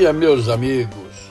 [0.00, 1.30] Dia, meus amigos.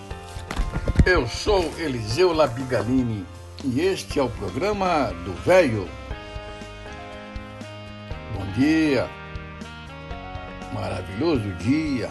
[1.03, 3.25] Eu sou Eliseu Labigalini
[3.65, 5.89] e este é o programa do Velho.
[8.31, 9.09] Bom dia,
[10.71, 12.09] maravilhoso dia,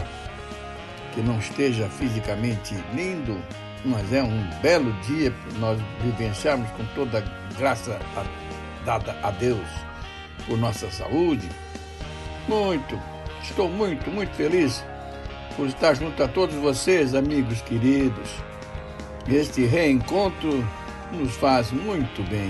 [1.13, 3.41] que não esteja fisicamente lindo,
[3.85, 7.97] mas é um belo dia para nós vivenciarmos com toda a graça
[8.83, 9.67] dada a Deus
[10.45, 11.47] por nossa saúde.
[12.49, 13.01] Muito,
[13.43, 14.83] estou muito, muito feliz
[15.55, 18.29] por estar junto a todos vocês, amigos queridos.
[19.27, 20.65] Este reencontro
[21.11, 22.49] nos faz muito bem.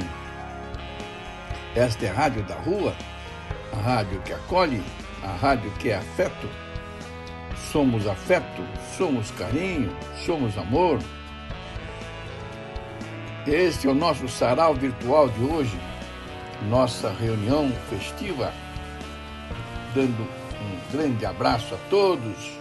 [1.75, 2.95] Esta é a Rádio da Rua,
[3.73, 4.81] a rádio que acolhe,
[5.23, 6.49] a rádio que é afeto.
[7.71, 8.63] Somos afeto,
[8.97, 10.99] somos carinho, somos amor.
[13.45, 15.79] Este é o nosso sarau virtual de hoje,
[16.69, 18.53] nossa reunião festiva,
[19.93, 22.58] dando um grande abraço a todos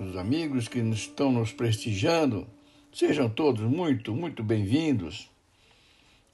[0.00, 2.46] os amigos que estão nos prestigiando,
[2.90, 5.30] sejam todos muito, muito bem-vindos.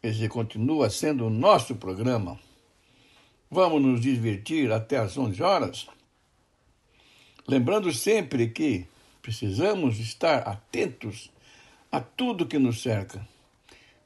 [0.01, 2.39] Esse continua sendo o nosso programa.
[3.51, 5.87] Vamos nos divertir até às 11 horas.
[7.49, 8.87] Lembrando sempre que
[9.21, 11.33] precisamos estar atentos
[11.91, 13.27] a tudo que nos cerca,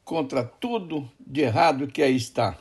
[0.02, 2.56] contra tudo de errado que aí está,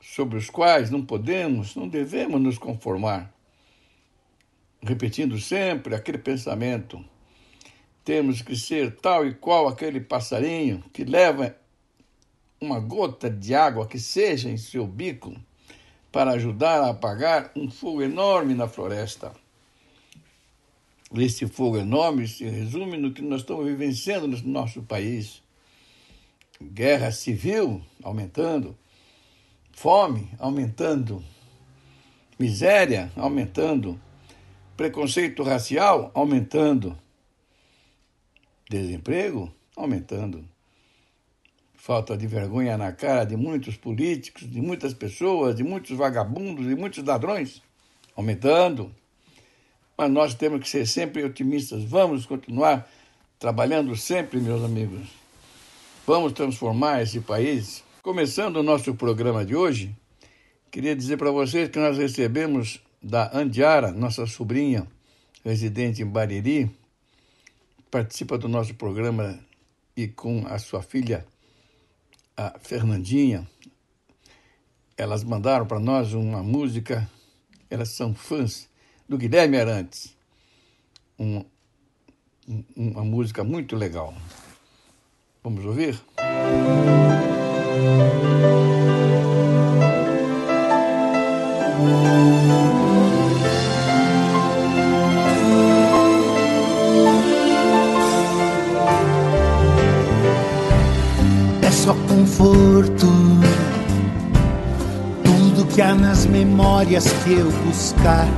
[0.00, 3.34] sobre os quais não podemos, não devemos nos conformar
[4.86, 7.04] repetindo sempre aquele pensamento.
[8.04, 11.56] Temos que ser tal e qual aquele passarinho que leva
[12.60, 15.34] uma gota de água que seja em seu bico
[16.10, 19.32] para ajudar a apagar um fogo enorme na floresta.
[21.14, 25.42] Esse fogo enorme se resume no que nós estamos vivenciando no nosso país:
[26.60, 28.76] guerra civil aumentando,
[29.72, 31.22] fome aumentando,
[32.38, 34.00] miséria aumentando,
[34.76, 36.96] preconceito racial aumentando,
[38.68, 40.44] desemprego aumentando,
[41.74, 46.74] falta de vergonha na cara de muitos políticos, de muitas pessoas, de muitos vagabundos, de
[46.74, 47.62] muitos ladrões
[48.14, 48.92] aumentando.
[49.96, 51.82] Mas nós temos que ser sempre otimistas.
[51.84, 52.86] Vamos continuar
[53.38, 55.08] trabalhando sempre, meus amigos.
[56.06, 57.82] Vamos transformar esse país.
[58.02, 59.94] Começando o nosso programa de hoje,
[60.70, 64.84] queria dizer para vocês que nós recebemos da Andiara, nossa sobrinha,
[65.44, 66.68] residente em Bariri,
[67.88, 69.38] participa do nosso programa
[69.96, 71.24] e com a sua filha,
[72.36, 73.46] a Fernandinha.
[74.96, 77.08] Elas mandaram para nós uma música,
[77.70, 78.68] elas são fãs
[79.08, 80.16] do Guilherme Arantes.
[81.16, 81.44] Um,
[82.74, 84.14] uma música muito legal.
[85.44, 85.96] Vamos ouvir?
[86.18, 87.35] só
[106.76, 108.28] memórias que eu buscar.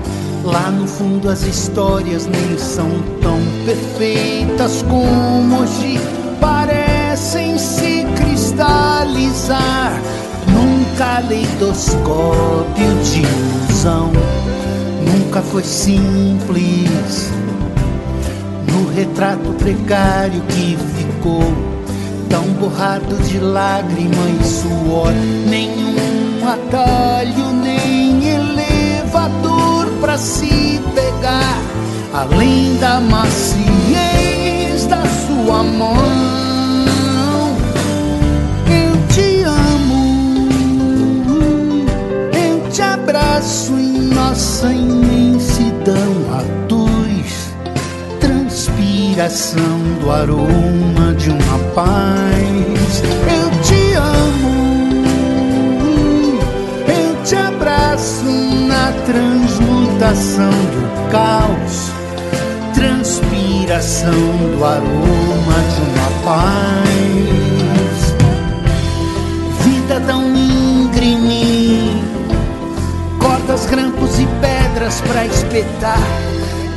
[0.44, 2.88] Lá no fundo as histórias nem são
[3.20, 5.98] tão perfeitas como hoje
[6.40, 10.00] parecem se cristalizar
[10.52, 14.12] num caleidoscópio de ilusão.
[15.04, 17.32] Nunca foi simples
[18.72, 21.42] no retrato precário que ficou
[22.30, 25.12] tão borrado de lágrima e suor.
[25.48, 27.47] Nenhum atalho,
[30.18, 31.62] se pegar,
[32.12, 35.96] além da maciez da sua mão.
[38.66, 40.58] Eu te amo,
[42.34, 46.08] eu te abraço em nossa imensidão.
[46.32, 46.58] A
[49.18, 53.02] respiração do aroma de uma paz.
[53.26, 55.04] Eu te amo,
[56.86, 58.47] eu te abraço
[59.06, 61.90] transmutação do caos,
[62.74, 66.88] transpiração do aroma de uma paz.
[69.64, 72.02] Vida tão íngreme,
[73.18, 76.02] cordas, grampos e pedras para espetar,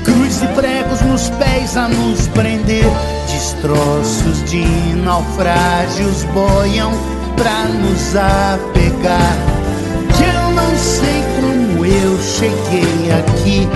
[0.03, 2.85] cruz e pregos nos pés a nos prender,
[3.31, 4.65] destroços de
[4.95, 6.91] naufrágios boiam
[7.35, 9.37] para nos apegar.
[10.17, 11.60] Que eu não sei como
[12.03, 13.67] eu cheguei aqui.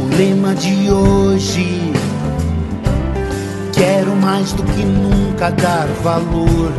[0.00, 1.92] O lema de hoje.
[3.72, 6.72] Quero mais do que nunca dar valor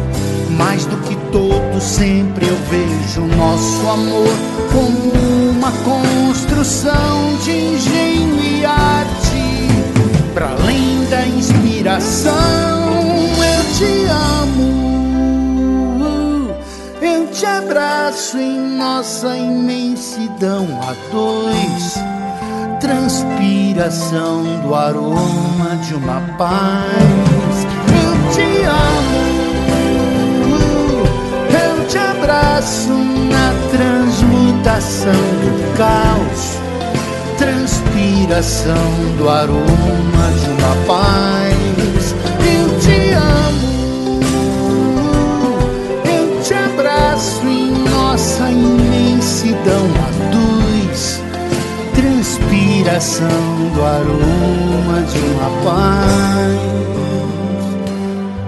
[0.60, 4.28] mais do que todo, sempre eu vejo nosso amor
[4.74, 9.70] como uma construção de engenho e arte.
[10.34, 14.06] Para além da inspiração, eu te
[14.42, 14.79] amo.
[17.40, 21.96] Eu te abraço em nossa imensidão a dois.
[22.82, 27.66] Transpiração do aroma de uma paz.
[27.88, 29.40] Eu te amo
[32.12, 36.60] abraço na transmutação do caos,
[37.38, 38.76] transpiração
[39.18, 41.39] do aroma de uma paz.
[49.70, 51.22] Imensidão a dois,
[51.94, 53.28] transpiração
[53.74, 56.60] do aroma de uma paz.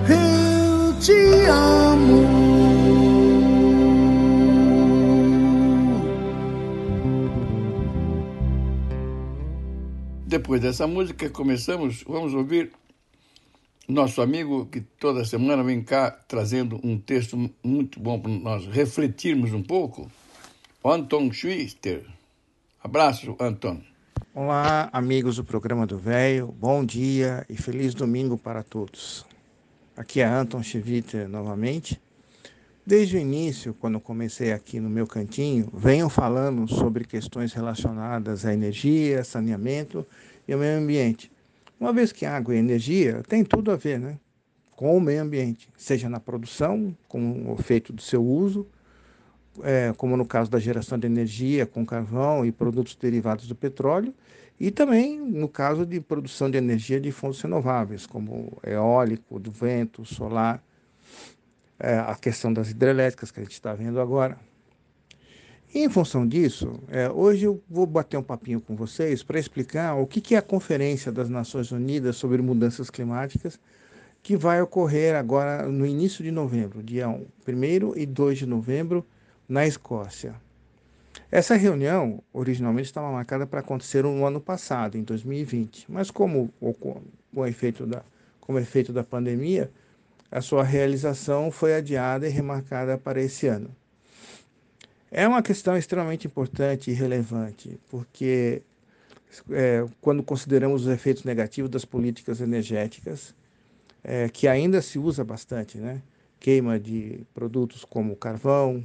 [0.10, 2.26] Eu te amo.
[10.26, 12.72] Depois dessa música, começamos, vamos ouvir
[13.88, 19.52] nosso amigo que toda semana vem cá trazendo um texto muito bom para nós refletirmos
[19.52, 20.10] um pouco,
[20.83, 22.04] Anton Schwister.
[22.83, 23.83] Abraço, Anton.
[24.33, 29.24] Olá, amigos do programa do Velho, bom dia e feliz domingo para todos.
[29.95, 32.01] Aqui é Anton Schwitter novamente.
[32.83, 38.51] Desde o início, quando comecei aqui no meu cantinho, venho falando sobre questões relacionadas à
[38.51, 40.04] energia, saneamento
[40.48, 41.31] e ao meio ambiente.
[41.80, 44.18] Uma vez que água e energia tem tudo a ver né,
[44.72, 48.66] com o meio ambiente, seja na produção, com o efeito do seu uso,
[49.63, 54.13] é, como no caso da geração de energia com carvão e produtos derivados do petróleo,
[54.59, 60.06] e também no caso de produção de energia de fontes renováveis, como eólico, do vento,
[60.06, 60.63] solar
[61.80, 64.38] é, a questão das hidrelétricas que a gente está vendo agora.
[65.74, 69.95] E em função disso, é, hoje eu vou bater um papinho com vocês para explicar
[69.95, 73.57] o que, que é a Conferência das Nações Unidas sobre Mudanças Climáticas,
[74.21, 77.24] que vai ocorrer agora no início de novembro, dia 1
[77.95, 79.06] e 2 de novembro,
[79.51, 80.33] na Escócia.
[81.30, 86.53] Essa reunião originalmente estava marcada para acontecer no ano passado, em 2020, mas como
[87.33, 88.01] o efeito da,
[88.39, 89.69] como efeito da pandemia,
[90.31, 93.69] a sua realização foi adiada e remarcada para esse ano.
[95.12, 98.62] É uma questão extremamente importante e relevante, porque
[99.50, 103.36] é, quando consideramos os efeitos negativos das políticas energéticas,
[104.01, 106.01] é, que ainda se usa bastante, né?
[106.42, 108.83] queima de produtos como carvão,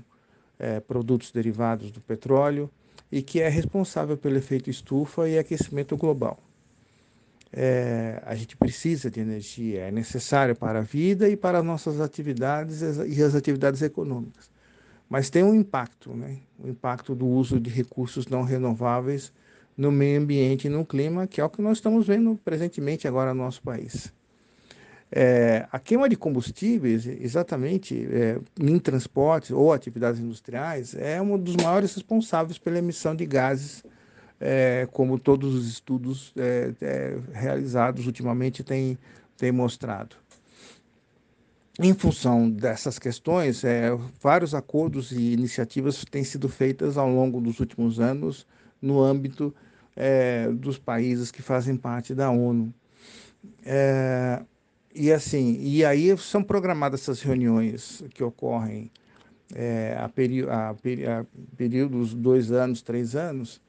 [0.58, 2.70] é, produtos derivados do petróleo,
[3.10, 6.38] e que é responsável pelo efeito estufa e aquecimento global
[7.52, 12.00] é, a gente precisa de energia, é necessário para a vida e para as nossas
[12.02, 14.50] atividades e as atividades econômicas.
[15.08, 16.38] Mas tem um impacto, né?
[16.58, 19.32] o impacto do uso de recursos não renováveis
[19.76, 23.32] no meio ambiente e no clima, que é o que nós estamos vendo presentemente agora
[23.32, 24.12] no nosso país.
[25.10, 31.54] É, a queima de combustíveis, exatamente é, em transportes ou atividades industriais, é um dos
[31.56, 33.84] maiores responsáveis pela emissão de gases
[34.40, 38.98] é, como todos os estudos é, é, realizados ultimamente têm,
[39.36, 40.16] têm mostrado.
[41.78, 47.60] Em função dessas questões, é, vários acordos e iniciativas têm sido feitas ao longo dos
[47.60, 48.46] últimos anos
[48.80, 49.54] no âmbito
[50.58, 52.72] dos países que fazem parte da ONU.
[53.64, 54.42] É,
[54.96, 58.90] e assim, e aí são programadas essas reuniões que ocorrem
[59.54, 61.24] é, a, peri a, peri a
[61.56, 63.60] períodos dois anos, três anos,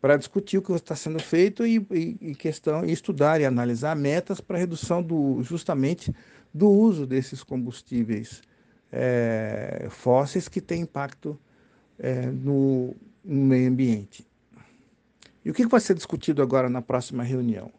[0.00, 3.96] para discutir o que está sendo feito e, e, e, questão e estudar e analisar
[3.96, 6.14] metas para redução do justamente
[6.52, 8.42] do uso desses combustíveis
[8.92, 11.38] é, fósseis que têm impacto
[11.98, 14.24] é, no, no, meio ambiente.
[15.44, 17.72] E o que vai ser discutido agora na próxima reunião?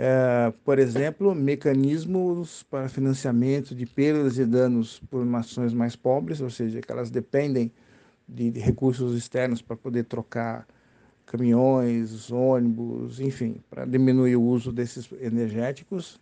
[0.00, 6.48] É, por exemplo, mecanismos para financiamento de perdas e danos por nações mais pobres, ou
[6.48, 7.72] seja, que elas dependem
[8.28, 10.68] de, de recursos externos para poder trocar
[11.26, 16.20] caminhões, ônibus, enfim, para diminuir o uso desses energéticos.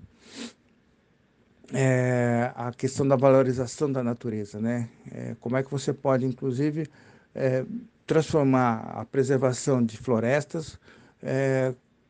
[1.71, 4.89] É, a questão da valorização da natureza, né?
[5.13, 6.89] É, como é que você pode, inclusive,
[7.35, 7.63] é,
[8.07, 10.79] transformar a preservação de florestas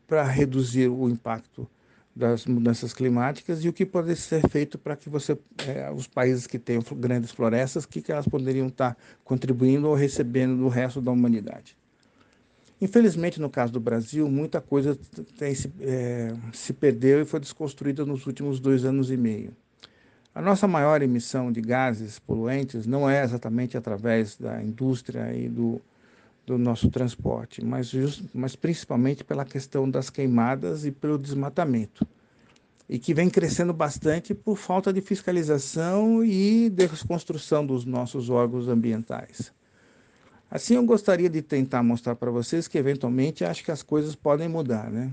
[0.06, 1.68] para reduzir o impacto
[2.16, 6.46] das mudanças climáticas e o que pode ser feito para que você é, os países
[6.46, 11.10] que têm grandes florestas que, que elas poderiam estar contribuindo ou recebendo do resto da
[11.10, 11.76] humanidade.
[12.80, 14.98] Infelizmente, no caso do Brasil, muita coisa
[15.38, 19.54] tem, se, é, se perdeu e foi desconstruída nos últimos dois anos e meio.
[20.34, 25.80] A nossa maior emissão de gases poluentes não é exatamente através da indústria e do,
[26.46, 32.06] do nosso transporte, mas, just, mas principalmente pela questão das queimadas e pelo desmatamento,
[32.88, 39.52] e que vem crescendo bastante por falta de fiscalização e desconstrução dos nossos órgãos ambientais.
[40.48, 44.48] Assim, eu gostaria de tentar mostrar para vocês que, eventualmente, acho que as coisas podem
[44.48, 45.12] mudar, né?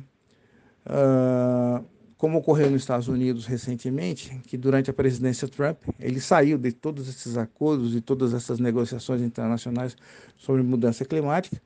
[0.85, 1.83] Uh,
[2.17, 7.07] como ocorreu nos Estados Unidos recentemente, que durante a presidência Trump, ele saiu de todos
[7.09, 9.95] esses acordos e todas essas negociações internacionais
[10.37, 11.61] sobre mudança climática,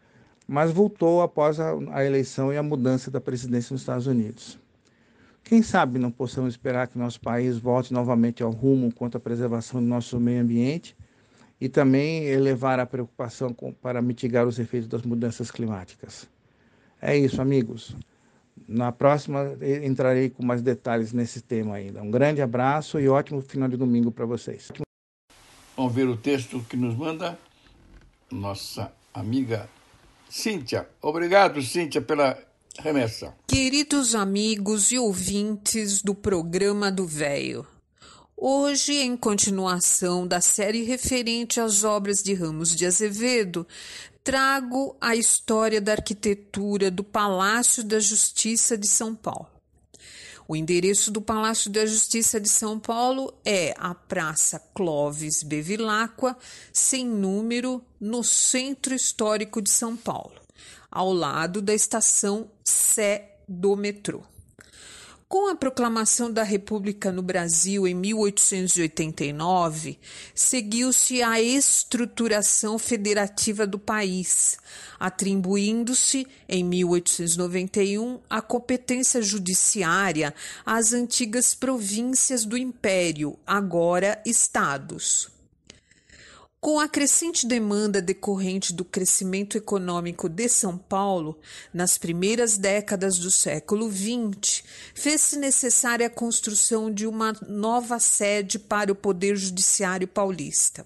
[0.47, 4.57] mas voltou após a, a eleição e a mudança da presidência nos Estados Unidos.
[5.43, 9.81] Quem sabe não possamos esperar que nosso país volte novamente ao rumo quanto à preservação
[9.81, 10.95] do nosso meio ambiente
[11.59, 16.29] e também elevar a preocupação com, para mitigar os efeitos das mudanças climáticas.
[17.01, 17.95] É isso, amigos.
[18.67, 22.01] Na próxima entrarei com mais detalhes nesse tema ainda.
[22.01, 24.71] Um grande abraço e ótimo final de domingo para vocês.
[25.75, 27.37] Vamos ver o texto que nos manda
[28.31, 29.69] nossa amiga
[30.29, 30.87] Cíntia.
[31.01, 32.37] Obrigado, Cíntia, pela
[32.79, 33.33] remessa.
[33.47, 37.65] Queridos amigos e ouvintes do programa do Véio.
[38.35, 43.65] Hoje, em continuação da série referente às obras de Ramos de Azevedo,
[44.27, 49.47] trago a história da arquitetura do Palácio da Justiça de São Paulo.
[50.45, 56.37] O endereço do Palácio da Justiça de São Paulo é a Praça Clóvis Bevilacqua,
[56.73, 60.35] sem número, no Centro Histórico de São Paulo,
[60.91, 64.23] ao lado da estação Sé do metrô.
[65.29, 69.99] Com a proclamação da República no Brasil em 1889,
[70.33, 74.57] seguiu-se a estruturação federativa do país,
[74.97, 80.33] atribuindo-se, em 1891, a competência judiciária
[80.65, 85.36] às antigas províncias do Império, agora estados.
[86.59, 91.37] Com a crescente demanda decorrente do crescimento econômico de São Paulo,
[91.71, 94.63] nas primeiras décadas do século XX,
[94.95, 100.83] fez-se necessária a construção de uma nova sede para o Poder Judiciário paulista.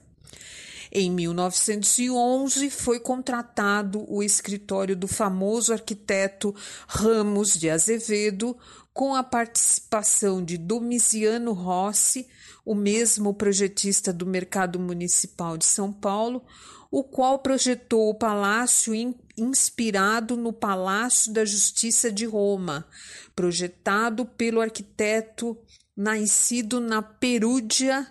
[0.92, 6.54] Em 1911, foi contratado o escritório do famoso arquiteto
[6.86, 8.58] Ramos de Azevedo,
[8.94, 12.28] com a participação de Domiciano Rossi,
[12.66, 16.44] o mesmo projetista do Mercado Municipal de São Paulo,
[16.92, 22.86] o qual projetou o palácio in, inspirado no Palácio da Justiça de Roma,
[23.34, 25.58] projetado pelo arquiteto
[25.96, 28.06] nascido na Perúdia,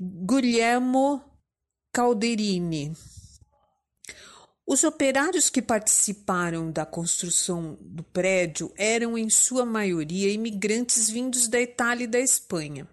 [0.00, 1.20] Guglielmo
[1.92, 2.92] Calderini.
[4.72, 11.60] Os operários que participaram da construção do prédio eram, em sua maioria, imigrantes vindos da
[11.60, 12.88] Itália e da Espanha.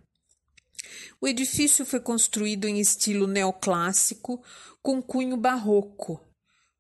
[1.22, 4.44] O edifício foi construído em estilo neoclássico,
[4.84, 6.20] com cunho barroco,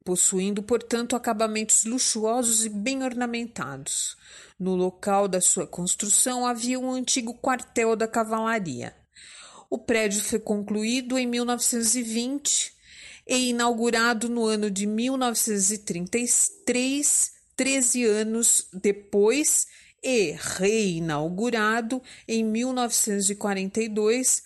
[0.03, 4.17] possuindo, portanto, acabamentos luxuosos e bem ornamentados.
[4.59, 8.93] No local da sua construção havia um antigo quartel da cavalaria.
[9.69, 12.77] O prédio foi concluído em 1920
[13.29, 19.67] e inaugurado no ano de 1933, 13 anos depois,
[20.01, 24.41] e reinaugurado em 1942,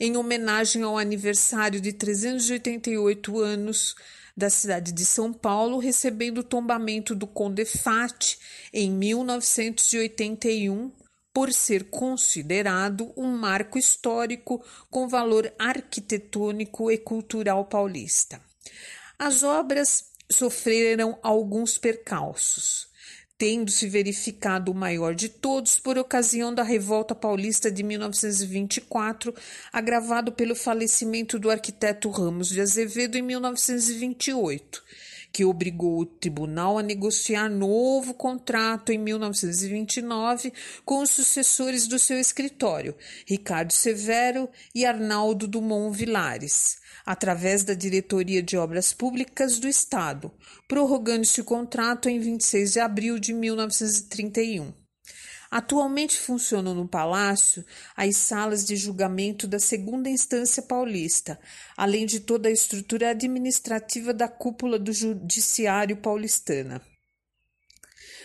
[0.00, 3.94] em homenagem ao aniversário de 388 anos
[4.34, 8.38] da cidade de São Paulo, recebendo o tombamento do Conde Fat
[8.72, 10.90] em 1981,
[11.32, 18.40] por ser considerado um marco histórico com valor arquitetônico e cultural paulista.
[19.18, 22.88] As obras sofreram alguns percalços
[23.38, 29.32] tendo-se verificado o maior de todos por ocasião da Revolta Paulista de 1924,
[29.72, 34.82] agravado pelo falecimento do arquiteto Ramos de Azevedo em 1928,
[35.32, 40.52] que obrigou o tribunal a negociar novo contrato em 1929
[40.84, 42.94] com os sucessores do seu escritório,
[43.26, 50.30] Ricardo Severo e Arnaldo Dumont Vilares através da Diretoria de Obras Públicas do Estado,
[50.68, 54.87] prorrogando-se o contrato em 26 de abril de 1931.
[55.50, 57.64] Atualmente funcionam no palácio
[57.96, 61.40] as salas de julgamento da segunda instância paulista,
[61.76, 66.82] além de toda a estrutura administrativa da cúpula do judiciário paulistana.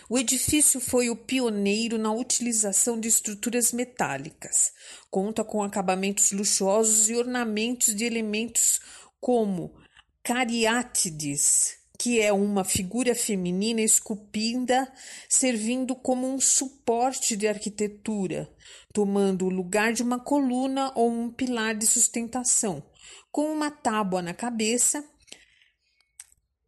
[0.09, 4.73] O edifício foi o pioneiro na utilização de estruturas metálicas.
[5.09, 8.81] Conta com acabamentos luxuosos e ornamentos de elementos
[9.19, 9.73] como
[10.21, 14.91] cariátides, que é uma figura feminina esculpida,
[15.29, 18.49] servindo como um suporte de arquitetura,
[18.93, 22.83] tomando o lugar de uma coluna ou um pilar de sustentação,
[23.31, 25.03] com uma tábua na cabeça.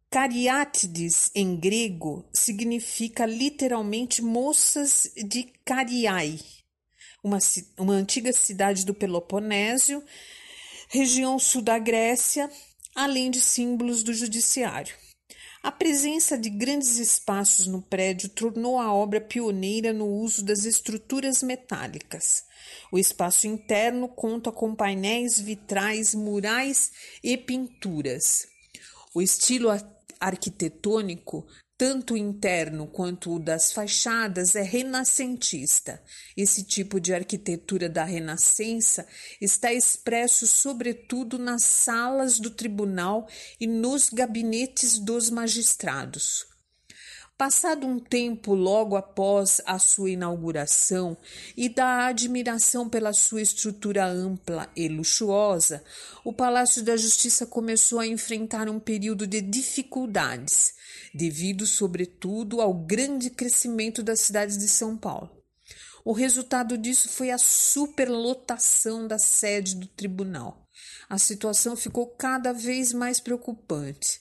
[0.08, 6.38] Cariátides, em grego, significa literalmente moças de Cariai,
[7.22, 7.38] uma,
[7.76, 10.02] uma antiga cidade do Peloponésio,
[10.88, 12.48] região sul da Grécia,
[12.94, 14.94] além de símbolos do judiciário.
[15.66, 21.42] A presença de grandes espaços no prédio tornou a obra pioneira no uso das estruturas
[21.42, 22.44] metálicas.
[22.92, 28.46] O espaço interno conta com painéis vitrais, murais e pinturas.
[29.12, 29.68] O estilo
[30.20, 31.44] arquitetônico
[31.78, 36.02] tanto interno quanto o das fachadas é renascentista.
[36.36, 39.06] Esse tipo de arquitetura da Renascença
[39.40, 43.28] está expresso sobretudo nas salas do tribunal
[43.60, 46.46] e nos gabinetes dos magistrados.
[47.36, 51.14] Passado um tempo logo após a sua inauguração
[51.54, 55.84] e da admiração pela sua estrutura ampla e luxuosa,
[56.24, 60.74] o Palácio da Justiça começou a enfrentar um período de dificuldades
[61.14, 65.30] devido, sobretudo, ao grande crescimento das cidades de São Paulo.
[66.04, 70.68] O resultado disso foi a superlotação da sede do tribunal.
[71.08, 74.20] A situação ficou cada vez mais preocupante,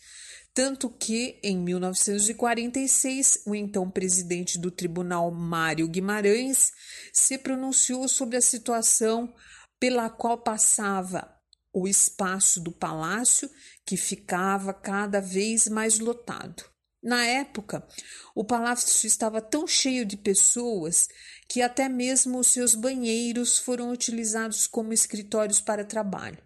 [0.53, 6.71] tanto que, em 1946, o então presidente do tribunal, Mário Guimarães,
[7.13, 9.31] se pronunciou sobre a situação
[9.79, 11.35] pela qual passava
[11.73, 13.49] o espaço do palácio,
[13.85, 16.63] que ficava cada vez mais lotado.
[17.05, 17.87] Na época,
[18.33, 21.07] o palácio estava tão cheio de pessoas
[21.47, 26.39] que até mesmo os seus banheiros foram utilizados como escritórios para trabalho.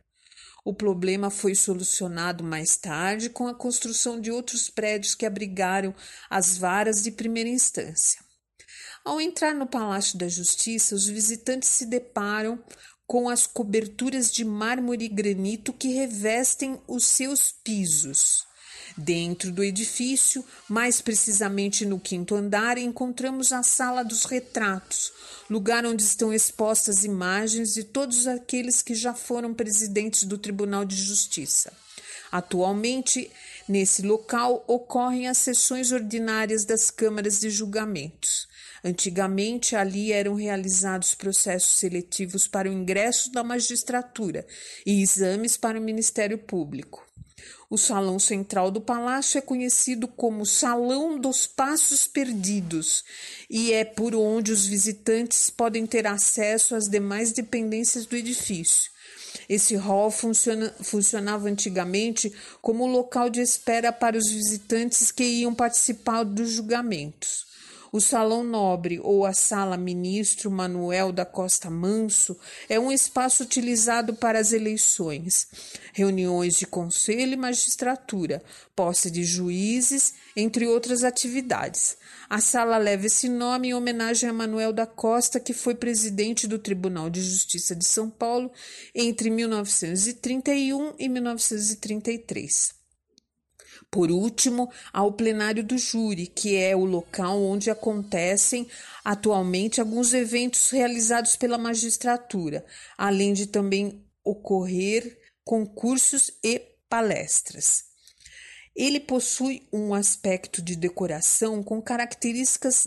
[0.66, 5.96] O problema foi solucionado mais tarde com a construção de outros prédios que abrigaram
[6.30, 8.20] as varas de primeira instância.
[9.06, 12.62] Ao entrar no Palácio da Justiça, os visitantes se deparam
[13.08, 18.49] com as coberturas de mármore e granito que revestem os seus pisos.
[18.98, 25.12] Dentro do edifício, mais precisamente no quinto andar, encontramos a Sala dos Retratos,
[25.50, 30.96] lugar onde estão expostas imagens de todos aqueles que já foram presidentes do Tribunal de
[30.96, 31.72] Justiça.
[32.32, 33.32] Atualmente,
[33.68, 38.48] nesse local ocorrem as sessões ordinárias das câmaras de julgamentos.
[38.84, 44.46] Antigamente, ali eram realizados processos seletivos para o ingresso da magistratura
[44.86, 47.06] e exames para o Ministério Público.
[47.70, 53.04] O salão central do palácio é conhecido como Salão dos Passos Perdidos
[53.50, 58.92] e é por onde os visitantes podem ter acesso às demais dependências do edifício.
[59.48, 66.24] Esse hall funciona, funcionava antigamente como local de espera para os visitantes que iam participar
[66.24, 67.49] dos julgamentos.
[67.92, 72.38] O Salão Nobre ou a Sala Ministro Manuel da Costa Manso
[72.70, 75.48] é um espaço utilizado para as eleições,
[75.92, 78.44] reuniões de conselho e magistratura,
[78.76, 81.98] posse de juízes, entre outras atividades.
[82.30, 86.60] A sala leva esse nome em homenagem a Manuel da Costa, que foi presidente do
[86.60, 88.52] Tribunal de Justiça de São Paulo
[88.94, 92.79] entre 1931 e 1933.
[93.92, 98.68] Por último, há o plenário do júri, que é o local onde acontecem
[99.04, 102.64] atualmente alguns eventos realizados pela magistratura,
[102.96, 107.90] além de também ocorrer concursos e palestras.
[108.76, 112.86] Ele possui um aspecto de decoração com características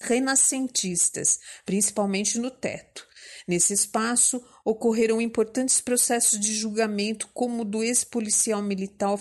[0.00, 3.06] renascentistas, principalmente no teto.
[3.46, 9.16] Nesse espaço ocorreram importantes processos de julgamento, como o do ex-policial militar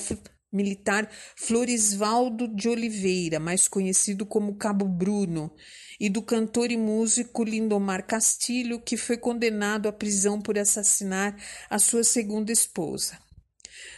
[0.51, 5.51] militar Florisvaldo de Oliveira, mais conhecido como Cabo Bruno,
[5.99, 11.35] e do cantor e músico Lindomar Castilho, que foi condenado à prisão por assassinar
[11.69, 13.17] a sua segunda esposa.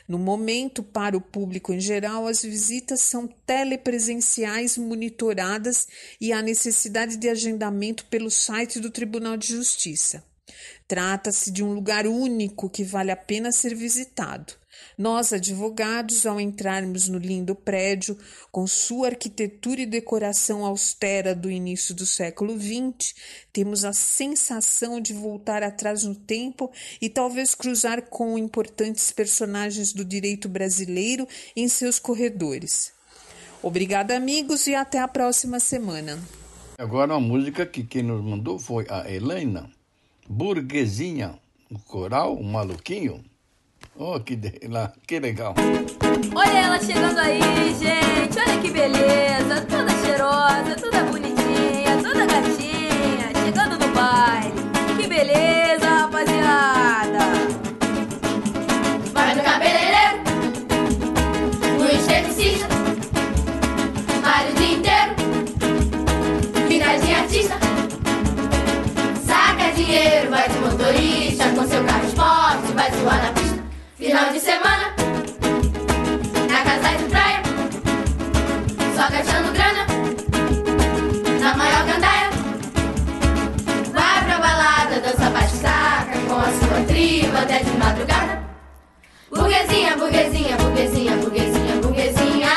[0.08, 5.88] No momento, para o público em geral, as visitas são telepresenciais monitoradas
[6.20, 10.24] e há necessidade de agendamento pelo site do Tribunal de Justiça.
[10.88, 14.61] Trata-se de um lugar único que vale a pena ser visitado.
[15.02, 18.16] Nós, advogados, ao entrarmos no lindo prédio,
[18.52, 23.16] com sua arquitetura e decoração austera do início do século XX,
[23.52, 30.06] temos a sensação de voltar atrás no tempo e talvez cruzar com importantes personagens do
[30.06, 32.94] direito brasileiro em seus corredores.
[33.64, 36.20] Obrigada, amigos, e até a próxima semana.
[36.78, 39.68] Agora, uma música que quem nos mandou foi a Helena,
[40.30, 41.40] Burguesinha,
[41.72, 43.31] o coral, o maluquinho.
[43.98, 44.68] Oh, que, de...
[44.68, 45.54] lá, que legal.
[46.36, 48.40] Olha ela chegando aí, gente.
[48.40, 49.62] Olha que beleza.
[49.70, 53.32] Toda cheirosa, toda bonitinha, toda gatinha.
[53.44, 54.54] Chegando no baile.
[54.98, 57.20] Que beleza, rapaziada.
[59.14, 60.24] Vai no cabeleireiro,
[61.78, 62.68] no esteticista,
[64.22, 65.16] malha o dia inteiro,
[66.68, 67.56] vida de artista.
[69.26, 73.41] Saca dinheiro, vai de motorista, com seu carro esporte, vai zoar na.
[74.02, 74.96] Final de semana,
[76.50, 77.40] na casa de praia,
[78.96, 79.86] só gastando grana,
[81.40, 82.32] na maior gandaia.
[83.94, 88.42] Vai pra balada, dança bate-saca, com a sua tribo até de madrugada.
[89.30, 92.50] Burguesinha, burguesinha, burguesinha, burguesinha, burguesinha.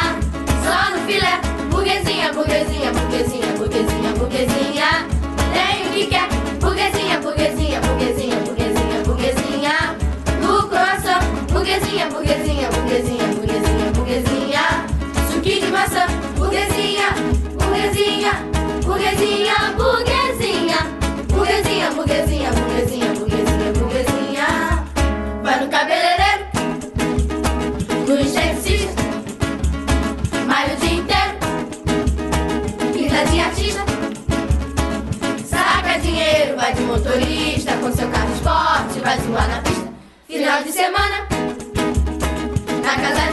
[0.64, 1.40] Só no filé.
[1.70, 5.06] Burguesinha, burguesinha, burguesinha, burguesinha, burguesinha.
[5.52, 6.33] Tem o que quer.
[18.94, 20.78] Burguesinha, burguesinha.
[21.28, 24.46] Burguesinha, burguesinha, burguesinha, burguesinha, burguesinha.
[25.42, 26.44] Vai no cabeleireiro
[28.06, 29.02] no esteticista,
[30.46, 31.34] malha o dia inteiro,
[32.92, 33.84] vida de artista,
[35.44, 39.88] saca dinheiro, vai de motorista, com seu carro esporte, vai zoar na pista,
[40.28, 41.26] final de semana,
[42.84, 43.23] na casa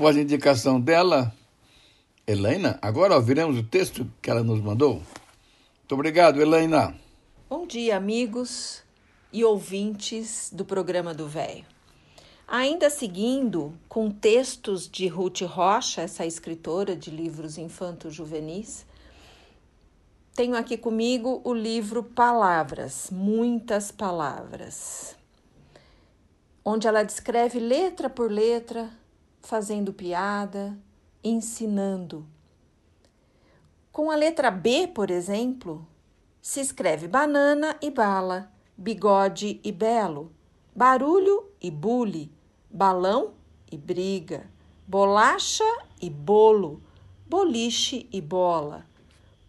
[0.00, 1.30] após a indicação dela,
[2.26, 4.94] Helena, agora ouviremos o texto que ela nos mandou.
[4.94, 6.94] Muito obrigado, Helena.
[7.50, 8.82] Bom dia, amigos
[9.30, 11.66] e ouvintes do programa do Velho.
[12.48, 18.86] Ainda seguindo com textos de Ruth Rocha, essa escritora de livros infanto-juvenis,
[20.34, 25.14] tenho aqui comigo o livro Palavras, Muitas Palavras,
[26.64, 28.98] onde ela descreve letra por letra,
[29.42, 30.78] fazendo piada,
[31.22, 32.26] ensinando.
[33.92, 35.86] Com a letra B, por exemplo,
[36.40, 40.32] se escreve banana e bala, bigode e belo,
[40.74, 42.32] barulho e bule,
[42.70, 43.34] balão
[43.70, 44.48] e briga,
[44.86, 45.64] bolacha
[46.00, 46.82] e bolo,
[47.26, 48.86] boliche e bola,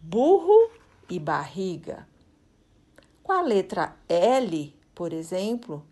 [0.00, 0.70] burro
[1.08, 2.06] e barriga.
[3.22, 5.84] Com a letra L, por exemplo,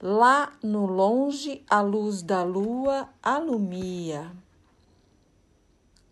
[0.00, 4.32] lá no longe a luz da lua alumia.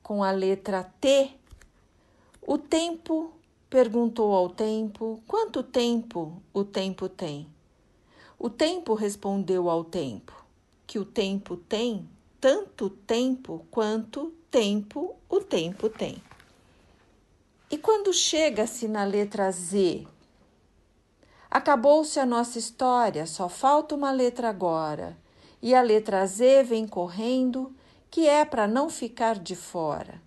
[0.02, 1.30] Com a letra T,
[2.42, 3.32] o tempo
[3.68, 7.46] perguntou ao tempo quanto tempo o tempo tem.
[8.38, 10.32] O tempo respondeu ao tempo
[10.86, 12.08] que o tempo tem
[12.40, 16.22] tanto tempo quanto tempo o tempo tem.
[17.70, 20.06] E quando chega-se na letra Z,
[21.50, 25.16] acabou-se a nossa história, só falta uma letra agora.
[25.60, 27.74] E a letra Z vem correndo,
[28.10, 30.20] que é para não ficar de fora.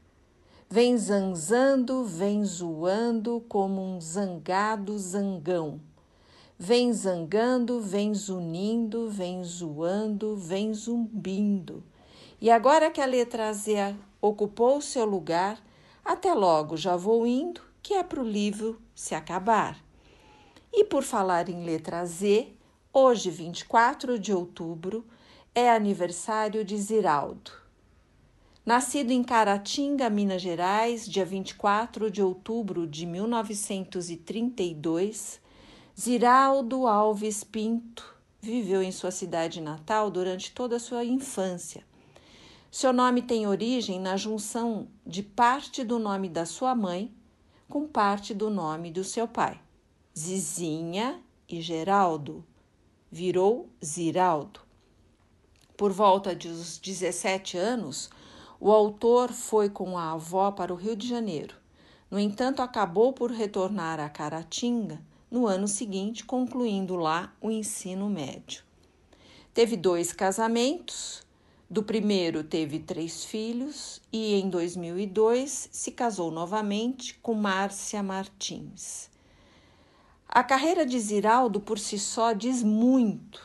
[0.70, 5.82] Vem zanzando, vem zoando como um zangado zangão.
[6.58, 11.84] Vem zangando, vem zunindo, vem zoando, vem zumbindo.
[12.40, 15.62] E agora que a letra Z ocupou seu lugar,
[16.06, 19.78] até logo já vou indo, que é para o livro se acabar.
[20.74, 22.48] E por falar em letra Z,
[22.94, 25.06] hoje, 24 de outubro,
[25.54, 27.52] é aniversário de Ziraldo.
[28.66, 35.42] Nascido em Caratinga, Minas Gerais, dia 24 de outubro de 1932,
[36.00, 41.84] Ziraldo Alves Pinto viveu em sua cidade natal durante toda a sua infância.
[42.72, 47.14] Seu nome tem origem na junção de parte do nome da sua mãe
[47.70, 49.60] com parte do nome do seu pai.
[50.18, 52.44] Zizinha e Geraldo
[53.10, 54.60] virou Ziraldo.
[55.78, 58.10] Por volta dos 17 anos,
[58.60, 61.56] o autor foi com a avó para o Rio de Janeiro.
[62.10, 68.64] No entanto, acabou por retornar a Caratinga no ano seguinte, concluindo lá o ensino médio.
[69.54, 71.26] Teve dois casamentos.
[71.70, 79.11] Do primeiro teve três filhos e em 2002 se casou novamente com Márcia Martins.
[80.34, 83.42] A carreira de Ziraldo por si só diz muito.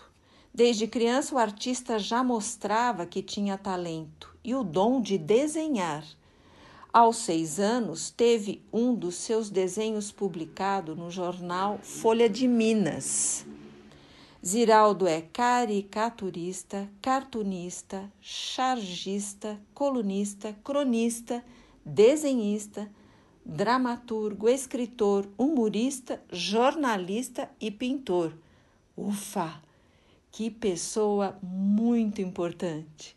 [0.54, 6.04] Desde criança, o artista já mostrava que tinha talento e o dom de desenhar.
[6.92, 13.44] Aos seis anos, teve um dos seus desenhos publicado no jornal Folha de Minas.
[14.46, 21.44] Ziraldo é caricaturista, cartunista, chargista, colunista, cronista,
[21.84, 22.88] desenhista,
[23.48, 28.32] dramaturgo, escritor, humorista, jornalista e pintor.
[28.96, 29.62] Ufa!
[30.32, 33.16] Que pessoa muito importante!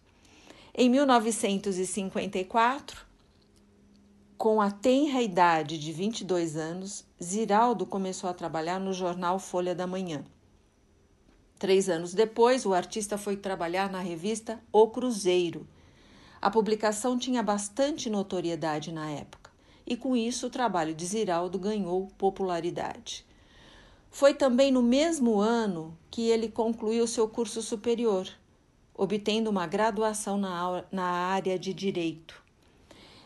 [0.74, 3.06] Em 1954,
[4.38, 9.88] com a tenra idade de 22 anos, Ziraldo começou a trabalhar no jornal Folha da
[9.88, 10.24] Manhã.
[11.58, 15.68] Três anos depois, o artista foi trabalhar na revista O Cruzeiro.
[16.42, 19.39] A publicação tinha bastante notoriedade na época,
[19.90, 23.26] e com isso o trabalho de Ziraldo ganhou popularidade.
[24.12, 28.28] Foi também no mesmo ano que ele concluiu seu curso superior,
[28.94, 32.40] obtendo uma graduação na, área de direito.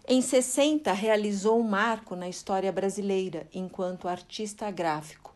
[0.08, 5.34] Em 60, realizou um marco na história brasileira enquanto artista gráfico.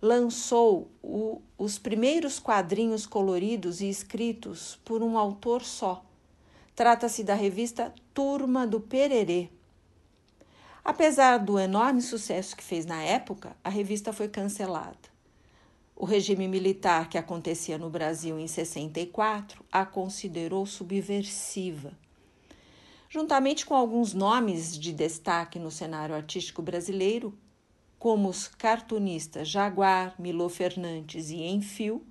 [0.00, 6.04] Lançou o, os primeiros quadrinhos coloridos e escritos por um autor só.
[6.74, 9.50] Trata-se da revista Turma do Pererê.
[10.84, 15.10] Apesar do enorme sucesso que fez na época, a revista foi cancelada.
[15.94, 21.92] O regime militar que acontecia no Brasil em 64 a considerou subversiva.
[23.10, 27.36] Juntamente com alguns nomes de destaque no cenário artístico brasileiro,
[27.98, 32.02] como os cartunistas Jaguar, Milô Fernandes e Enfio,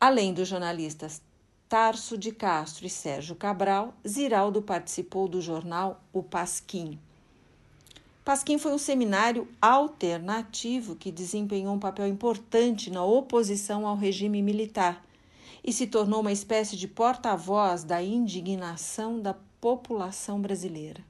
[0.00, 1.20] além dos jornalistas
[1.68, 7.00] Tarso de Castro e Sérgio Cabral, Ziraldo participou do jornal O Pasquim.
[8.26, 15.00] Pasquim foi um seminário alternativo que desempenhou um papel importante na oposição ao regime militar
[15.62, 21.04] e se tornou uma espécie de porta-voz da indignação da população brasileira.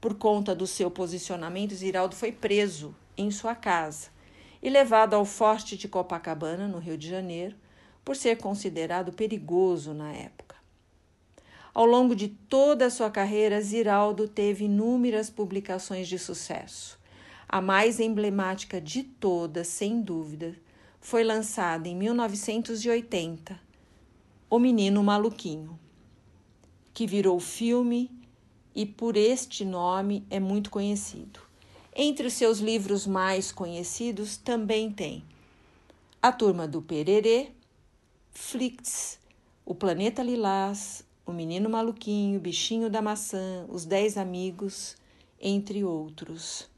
[0.00, 4.08] Por conta do seu posicionamento, Ziraldo foi preso em sua casa
[4.60, 7.54] e levado ao Forte de Copacabana, no Rio de Janeiro,
[8.04, 10.43] por ser considerado perigoso na época.
[11.74, 16.96] Ao longo de toda a sua carreira, Ziraldo teve inúmeras publicações de sucesso.
[17.48, 20.54] A mais emblemática de todas, sem dúvida,
[21.00, 23.60] foi lançada em 1980,
[24.48, 25.76] O Menino Maluquinho,
[26.94, 28.08] que virou filme
[28.72, 31.40] e por este nome é muito conhecido.
[31.94, 35.24] Entre os seus livros mais conhecidos também tem
[36.22, 37.50] A Turma do Pererê,
[38.30, 39.18] Flix,
[39.66, 44.96] O Planeta Lilás, o Menino Maluquinho, Bichinho da Maçã, Os Dez Amigos,
[45.40, 46.68] entre outros.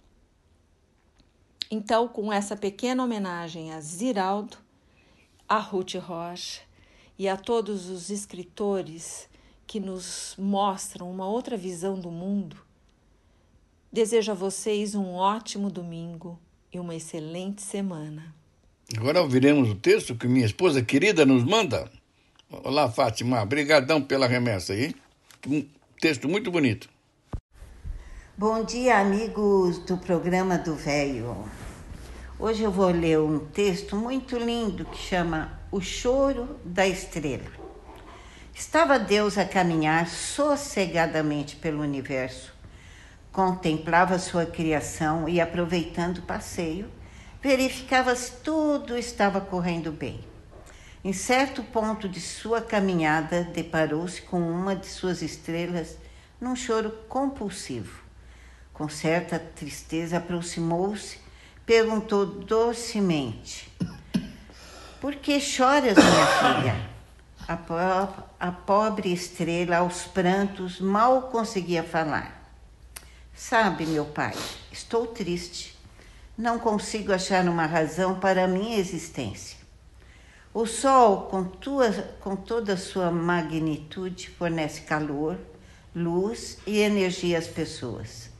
[1.70, 4.56] Então, com essa pequena homenagem a Ziraldo,
[5.48, 6.62] a Ruth Rocha
[7.18, 9.28] e a todos os escritores
[9.66, 12.56] que nos mostram uma outra visão do mundo,
[13.92, 16.38] desejo a vocês um ótimo domingo
[16.72, 18.34] e uma excelente semana.
[18.96, 21.90] Agora ouviremos o texto que minha esposa querida nos manda.
[22.48, 23.42] Olá, Fátima.
[23.42, 24.94] Obrigadão pela remessa aí.
[25.48, 25.66] Um
[26.00, 26.88] texto muito bonito.
[28.36, 31.36] Bom dia, amigos do programa do Velho.
[32.38, 37.50] Hoje eu vou ler um texto muito lindo que chama O Choro da Estrela.
[38.54, 42.54] Estava Deus a caminhar sossegadamente pelo universo.
[43.32, 46.88] Contemplava sua criação e, aproveitando o passeio,
[47.42, 50.35] verificava se tudo estava correndo bem.
[51.06, 55.96] Em certo ponto de sua caminhada, deparou-se com uma de suas estrelas
[56.40, 58.02] num choro compulsivo.
[58.74, 61.20] Com certa tristeza, aproximou-se,
[61.64, 63.72] perguntou docemente:
[65.00, 66.90] Por que choras, minha filha?
[67.46, 67.74] A, po
[68.40, 72.50] a pobre estrela, aos prantos, mal conseguia falar.
[73.32, 74.34] Sabe, meu pai,
[74.72, 75.78] estou triste.
[76.36, 79.55] Não consigo achar uma razão para a minha existência.
[80.58, 85.38] O sol, com, tua, com toda a sua magnitude, fornece calor,
[85.94, 88.30] luz e energia às pessoas.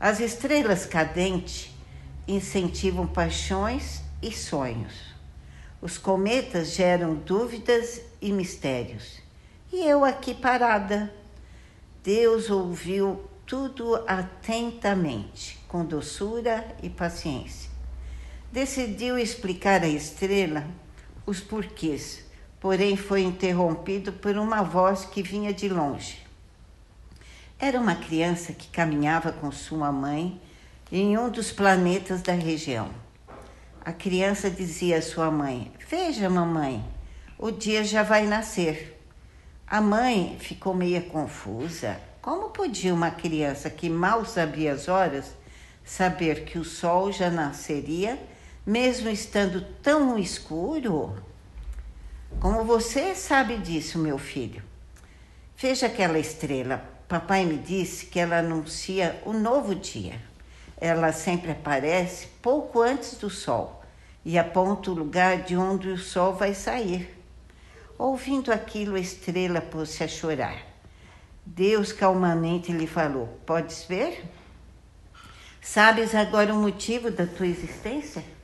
[0.00, 1.70] As estrelas cadentes
[2.26, 5.14] incentivam paixões e sonhos.
[5.80, 9.22] Os cometas geram dúvidas e mistérios.
[9.72, 11.14] E eu aqui parada.
[12.02, 17.70] Deus ouviu tudo atentamente, com doçura e paciência.
[18.50, 20.66] Decidiu explicar à estrela
[21.26, 22.24] os porquês,
[22.60, 26.24] porém foi interrompido por uma voz que vinha de longe.
[27.58, 30.40] Era uma criança que caminhava com sua mãe
[30.92, 32.90] em um dos planetas da região.
[33.84, 36.84] A criança dizia à sua mãe: Veja, mamãe,
[37.38, 39.00] o dia já vai nascer.
[39.66, 42.00] A mãe ficou meio confusa.
[42.22, 45.34] Como podia uma criança que mal sabia as horas
[45.84, 48.18] saber que o sol já nasceria,
[48.66, 51.16] mesmo estando tão escuro?
[52.40, 54.60] Como você sabe disso, meu filho?
[55.56, 56.84] Veja aquela estrela.
[57.06, 60.20] Papai me disse que ela anuncia o novo dia.
[60.78, 63.82] Ela sempre aparece pouco antes do sol
[64.24, 67.16] e aponta o lugar de onde o sol vai sair.
[67.96, 70.60] Ouvindo aquilo, a estrela pôs-se a chorar.
[71.46, 74.24] Deus calmamente lhe falou: Podes ver?
[75.62, 78.35] Sabes agora o motivo da tua existência?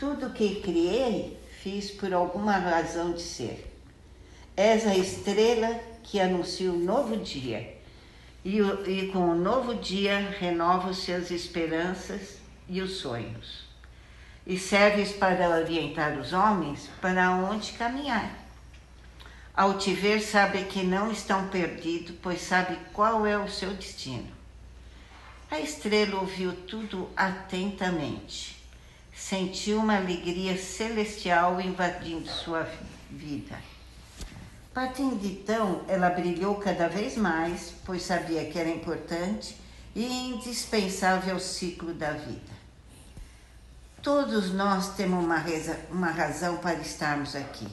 [0.00, 3.70] Tudo que criei fiz por alguma razão de ser.
[4.56, 7.76] És a estrela que anuncia o novo dia,
[8.42, 13.66] e, e com o novo dia renovam-se as esperanças e os sonhos,
[14.46, 18.38] e serves para orientar os homens para onde caminhar.
[19.54, 24.32] Ao te ver, sabe que não estão perdidos, pois sabe qual é o seu destino.
[25.50, 28.59] A estrela ouviu tudo atentamente.
[29.20, 32.66] Sentiu uma alegria celestial invadindo sua
[33.10, 33.56] vida.
[34.72, 39.56] Partindo então, ela brilhou cada vez mais, pois sabia que era importante
[39.94, 42.60] e indispensável ao ciclo da vida.
[44.02, 47.68] Todos nós temos uma, reza, uma razão para estarmos aqui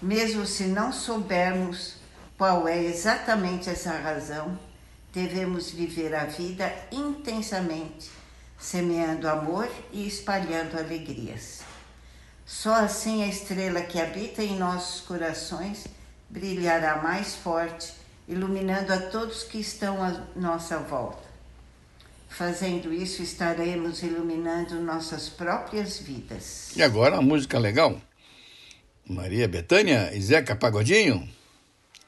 [0.00, 1.96] mesmo se não soubermos
[2.38, 4.58] qual é exatamente essa razão,
[5.12, 8.10] devemos viver a vida intensamente,
[8.60, 11.62] semeando amor e espalhando alegrias.
[12.44, 15.86] Só assim a estrela que habita em nossos corações
[16.28, 17.94] brilhará mais forte,
[18.28, 21.30] iluminando a todos que estão à nossa volta.
[22.28, 26.70] Fazendo isso, estaremos iluminando nossas próprias vidas.
[26.76, 28.00] E agora, uma música legal.
[29.08, 31.28] Maria Betânia e Zeca Pagodinho?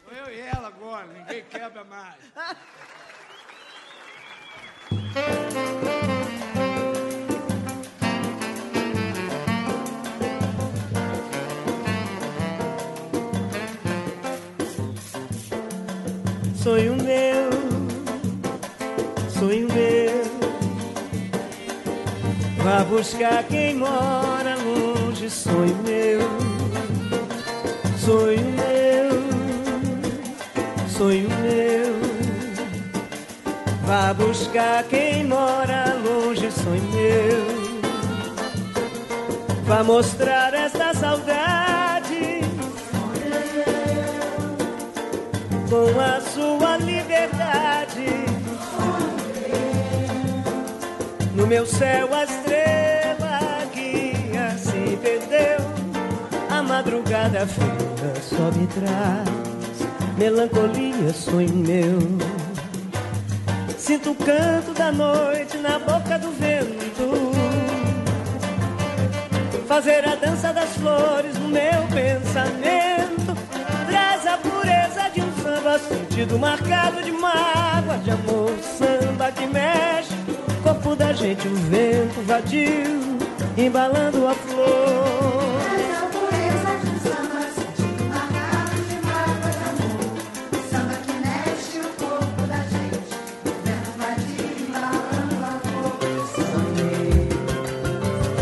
[0.08, 2.14] Eu e ela agora, ninguém quebra mais.
[16.62, 17.50] Sonho meu,
[19.30, 20.22] sonho meu,
[22.62, 26.52] vá buscar quem mora longe, sonho meu
[28.04, 29.10] sonho meu,
[30.88, 31.92] sonho meu.
[33.86, 37.62] Vá buscar quem mora longe, sonho meu.
[39.64, 41.81] Vá mostrar esta saudade
[45.72, 48.04] com a sua liberdade.
[51.34, 55.60] No meu céu a estrela que assim perdeu
[56.50, 61.98] a madrugada fria só me traz melancolia, sonho meu.
[63.78, 67.32] Sinto o canto da noite na boca do vento.
[69.66, 73.01] Fazer a dança das flores no meu pensamento.
[75.62, 78.50] Samba, sentido marcado de mágoa, de amor.
[78.60, 80.12] Samba que mexe,
[80.60, 83.16] corpo da gente, o vento vadio,
[83.56, 85.62] embalando a flor.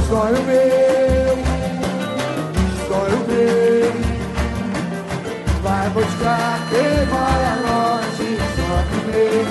[0.08, 0.99] sonho meu,
[5.90, 9.44] vai buscar quem vai longe, sonho meu,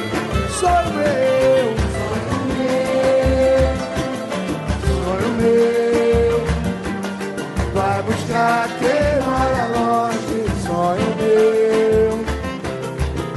[0.59, 3.69] sonho meu, sonho meu,
[4.87, 6.37] sonho meu,
[7.73, 12.09] vai buscar quem mora longe, sonho meu,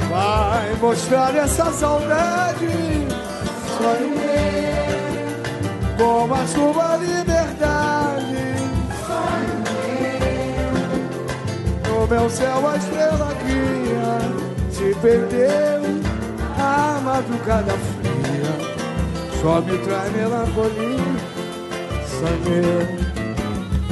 [0.09, 2.67] vai mostrar essa saudade,
[3.77, 7.42] sonho meu, como a sua liberdade.
[12.13, 14.19] Meu, meu céu a estrela guia
[14.71, 15.81] se perdeu
[16.59, 18.53] a madrugada fria.
[19.41, 20.97] Só me traz melancolia,
[22.45, 23.03] meu.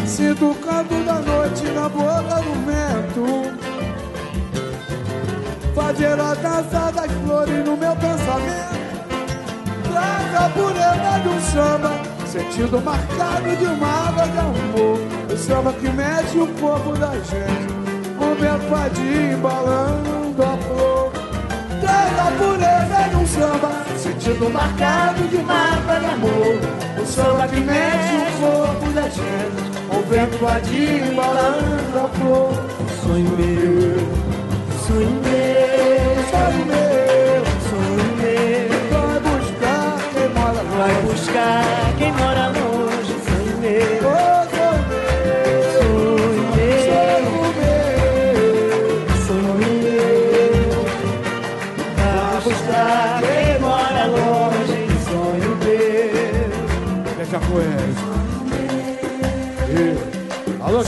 [0.05, 3.61] Sinto o canto da noite na boca do vento
[5.73, 8.81] fazer a dança das flores no meu pensamento.
[9.91, 11.91] Traz a pureza de um samba,
[12.27, 14.99] sentido marcado de uma água de amor.
[15.33, 17.70] O samba que mexe o corpo da gente,
[18.41, 21.11] meu padinho embalando a flor.
[21.79, 27.01] Traz a pureza de um samba, sentido marcado de água de amor.
[27.01, 32.53] O samba que mexe o corpo da gente, com vento adinho embalando a flor.
[33.03, 34.31] Sonho meu
[34.91, 38.71] sonho meu, sonho meu, sonho meu.
[38.91, 41.90] Vai buscar quem mora vai buscar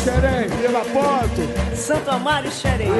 [0.04, 1.78] Xerém, Vila Ponto.
[1.78, 2.92] Santo Amaro e Xerém.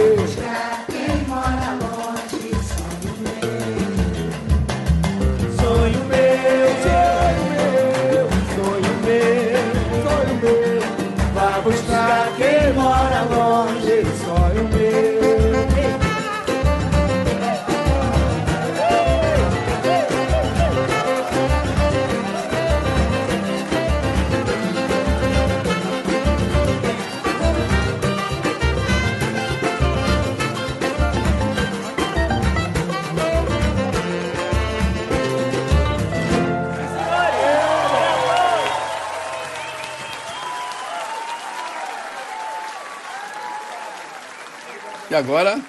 [45.14, 45.64] E agora,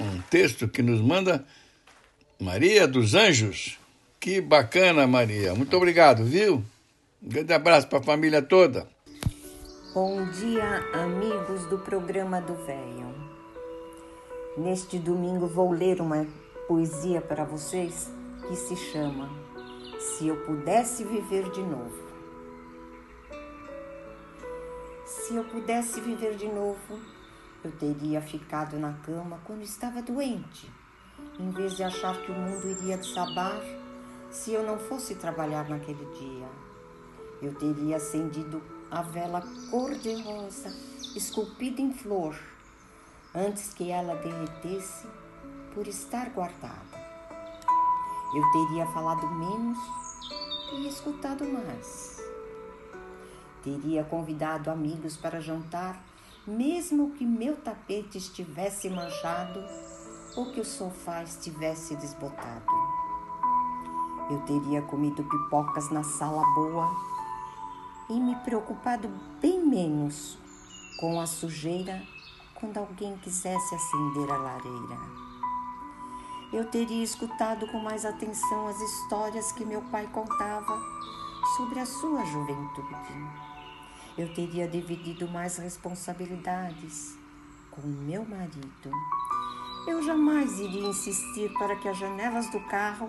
[0.00, 1.44] um texto que nos manda
[2.40, 3.76] Maria dos Anjos.
[4.20, 5.52] Que bacana, Maria.
[5.52, 6.62] Muito obrigado, viu?
[7.20, 8.86] Um grande abraço para a família toda.
[9.92, 13.12] Bom dia, amigos do programa do Velho.
[14.56, 16.24] Neste domingo vou ler uma
[16.68, 18.08] poesia para vocês
[18.46, 19.28] que se chama
[19.98, 22.08] Se Eu Pudesse Viver de Novo.
[25.04, 27.00] Se eu pudesse viver de novo,
[27.64, 30.70] eu teria ficado na cama quando estava doente,
[31.38, 33.60] em vez de achar que o mundo iria desabar
[34.30, 36.48] se eu não fosse trabalhar naquele dia.
[37.42, 40.70] Eu teria acendido a vela cor-de-rosa,
[41.16, 42.38] esculpida em flor,
[43.34, 45.06] antes que ela derretesse
[45.74, 47.08] por estar guardada.
[48.34, 49.78] Eu teria falado menos
[50.72, 52.22] e escutado mais.
[53.62, 56.07] Teria convidado amigos para jantar
[56.48, 59.62] mesmo que meu tapete estivesse manchado
[60.34, 62.64] ou que o sofá estivesse desbotado.
[64.30, 66.90] Eu teria comido pipocas na sala boa
[68.08, 69.10] e me preocupado
[69.42, 70.38] bem menos
[70.98, 72.02] com a sujeira
[72.54, 74.98] quando alguém quisesse acender a lareira.
[76.50, 80.80] Eu teria escutado com mais atenção as histórias que meu pai contava
[81.56, 83.47] sobre a sua juventude
[84.18, 87.16] eu teria dividido mais responsabilidades
[87.70, 88.90] com meu marido.
[89.86, 93.08] Eu jamais iria insistir para que as janelas do carro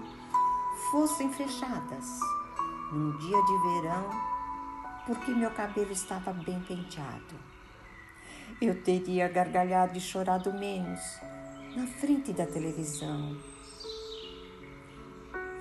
[0.91, 2.19] fossem fechadas
[2.91, 4.09] num dia de verão,
[5.07, 7.35] porque meu cabelo estava bem penteado.
[8.61, 11.01] Eu teria gargalhado e chorado menos
[11.75, 13.35] na frente da televisão.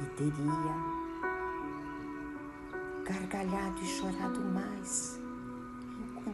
[0.00, 0.98] E teria
[3.04, 5.17] gargalhado e chorado mais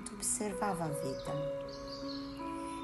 [0.05, 1.33] enquanto observava a vida.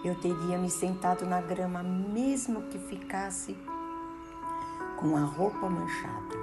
[0.02, 3.56] Eu teria me sentado na grama, mesmo que ficasse
[4.98, 6.36] com a roupa manchada.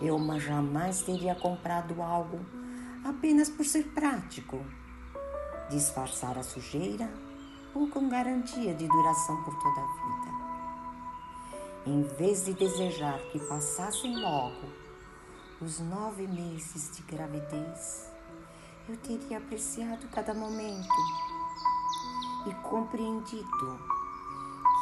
[0.00, 2.40] Eu jamais teria comprado algo
[3.04, 4.64] apenas por ser prático,
[5.70, 7.08] disfarçar a sujeira
[7.74, 10.40] ou com garantia de duração por toda a vida.
[11.86, 14.68] Em vez de desejar que passassem logo
[15.60, 18.09] os nove meses de gravidez,
[18.90, 20.88] eu teria apreciado cada momento
[22.44, 23.78] e compreendido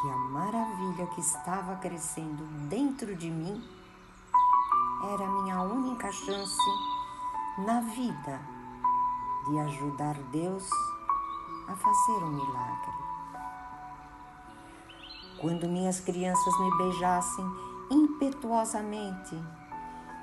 [0.01, 3.63] que a maravilha que estava crescendo dentro de mim
[5.13, 6.57] era a minha única chance
[7.59, 8.41] na vida
[9.47, 10.67] de ajudar Deus
[11.67, 12.93] a fazer um milagre.
[15.39, 17.45] Quando minhas crianças me beijassem
[17.91, 19.39] impetuosamente,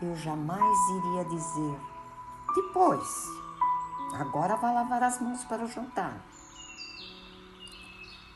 [0.03, 1.81] eu jamais iria dizer:
[2.57, 3.46] depois,
[4.15, 6.21] agora vá lavar as mãos para o jantar.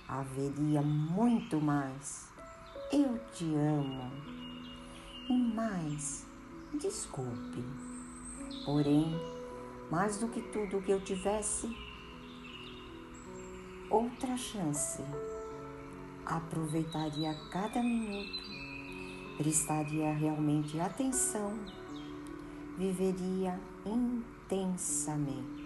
[0.09, 2.29] Haveria muito mais.
[2.93, 4.11] Eu te amo.
[5.29, 6.27] E mais,
[6.75, 7.65] desculpe.
[8.65, 9.15] Porém,
[9.91, 11.73] mais do que tudo que eu tivesse,
[13.89, 15.03] outra chance.
[16.25, 18.43] Aproveitaria cada minuto,
[19.37, 21.59] prestaria realmente atenção,
[22.79, 25.60] viveria intensamente.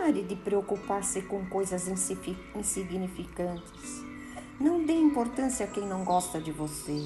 [0.00, 4.04] Pare de preocupar-se com coisas insignificantes.
[4.60, 7.04] Não dê importância a quem não gosta de você,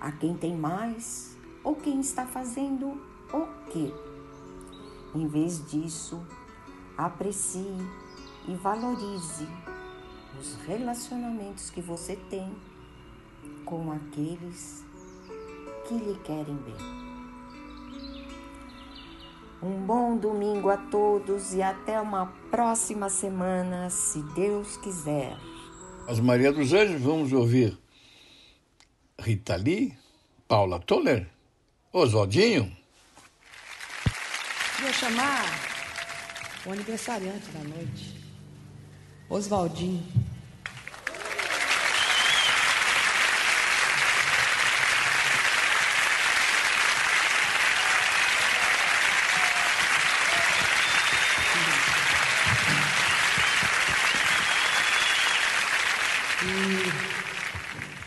[0.00, 3.00] a quem tem mais ou quem está fazendo
[3.32, 3.94] o quê.
[5.14, 6.20] Em vez disso,
[6.98, 7.78] aprecie
[8.48, 9.46] e valorize
[10.38, 12.52] os relacionamentos que você tem
[13.64, 14.84] com aqueles
[15.86, 17.03] que lhe querem bem.
[19.64, 25.38] Um bom domingo a todos e até uma próxima semana, se Deus quiser.
[26.06, 27.78] As Maria dos Anjos, vamos ouvir
[29.18, 29.96] Rita Lee,
[30.46, 31.26] Paula Toller,
[31.90, 32.70] Oswaldinho.
[34.76, 35.46] Queria chamar
[36.66, 38.20] o aniversariante da noite,
[39.30, 40.33] Oswaldinho.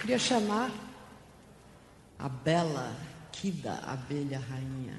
[0.07, 0.71] Queria chamar
[2.17, 2.95] a bela
[3.29, 4.97] Kida Abelha Rainha,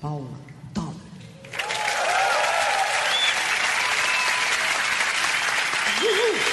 [0.00, 0.38] Paula
[0.72, 0.94] Tom.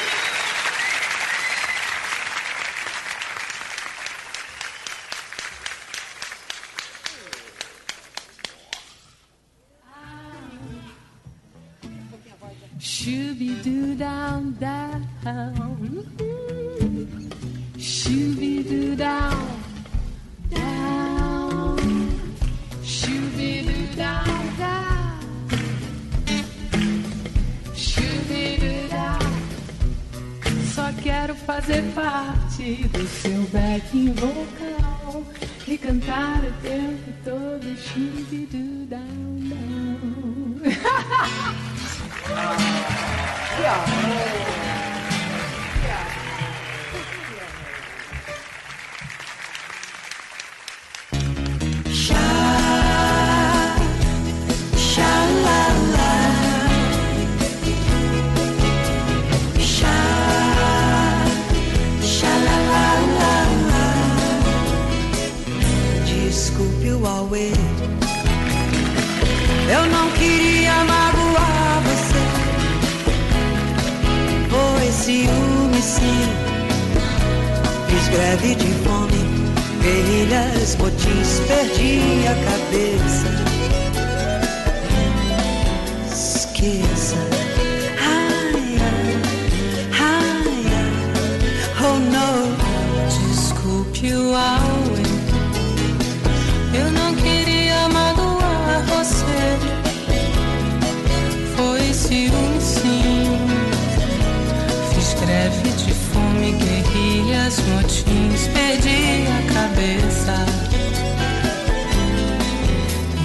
[108.41, 108.47] motins.
[108.47, 110.45] Perdi a cabeça.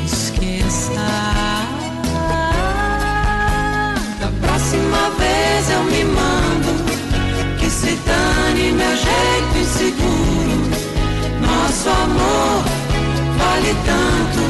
[0.05, 1.07] Esqueça.
[4.21, 6.85] Da próxima vez eu me mando.
[7.59, 10.71] Que se dane meu jeito inseguro.
[11.41, 12.65] Nosso amor
[13.39, 14.41] vale tanto.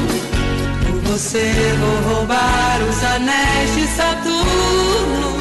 [0.84, 5.35] Por você vou roubar os anéis de Saturno.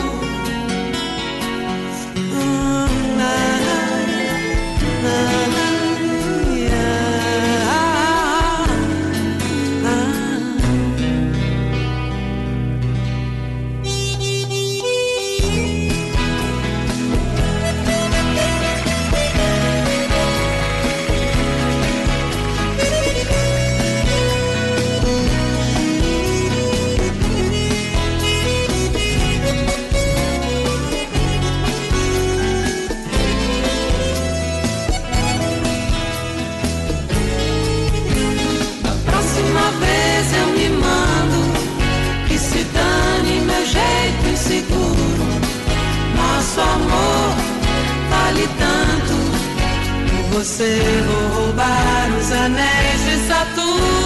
[50.35, 54.04] Você vou roubar os anéis de Saturno.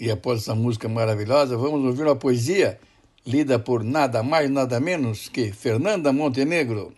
[0.00, 2.80] E após essa música maravilhosa, vamos ouvir uma poesia
[3.26, 6.94] lida por nada mais, nada menos que Fernanda Montenegro.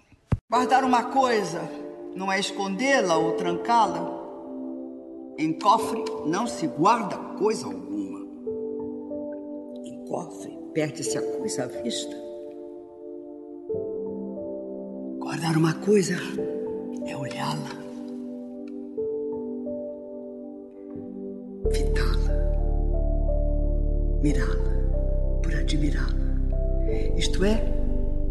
[0.48, 1.68] Guardar uma coisa
[2.14, 4.22] não é escondê-la ou trancá-la.
[5.36, 8.20] Em cofre não se guarda coisa alguma.
[9.84, 12.16] Em cofre perde-se a coisa à vista.
[15.18, 16.14] Guardar uma coisa
[17.04, 17.71] é olhá-la,
[24.22, 26.22] mirá-la, por admirá-la.
[27.16, 27.72] Isto é,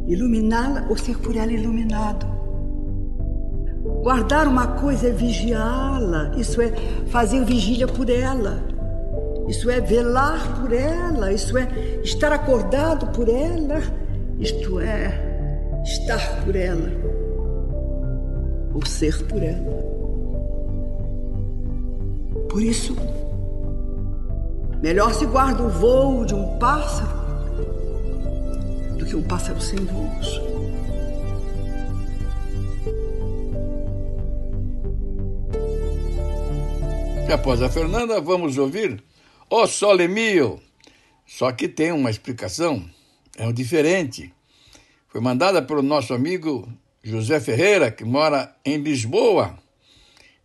[0.07, 2.25] iluminá-la ou ser por ela iluminado.
[4.03, 6.71] Guardar uma coisa é vigiá-la, isso é
[7.07, 8.63] fazer vigília por ela,
[9.47, 11.67] isso é velar por ela, isso é
[12.03, 13.81] estar acordado por ela,
[14.39, 15.31] isto é
[15.83, 16.89] estar por ela
[18.73, 19.91] ou ser por ela.
[22.49, 22.95] Por isso,
[24.82, 27.21] melhor se guarda o voo de um pássaro
[28.97, 30.41] do que um pássaro sem voos.
[37.29, 39.01] E após a Fernanda, vamos ouvir
[39.49, 40.59] O Sole Mio.
[41.25, 42.84] Só que tem uma explicação,
[43.38, 44.34] é um diferente.
[45.07, 46.67] Foi mandada pelo nosso amigo
[47.01, 49.57] José Ferreira, que mora em Lisboa.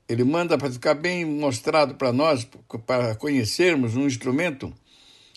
[0.09, 2.47] Ele manda para ficar bem mostrado para nós,
[2.87, 4.73] para conhecermos um instrumento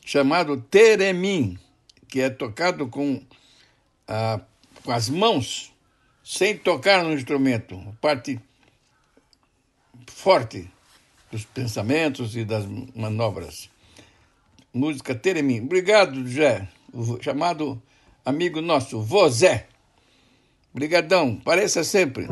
[0.05, 1.57] chamado teremim,
[2.07, 3.21] que é tocado com,
[4.07, 4.39] ah,
[4.83, 5.73] com as mãos,
[6.23, 8.39] sem tocar no instrumento, parte
[10.07, 10.69] forte
[11.31, 12.65] dos pensamentos e das
[12.95, 13.69] manobras.
[14.73, 15.61] Música Teremim.
[15.61, 16.67] Obrigado, Jé,
[17.21, 17.81] chamado
[18.25, 19.67] amigo nosso, Vozé.
[20.73, 22.27] Obrigadão, pareça sempre.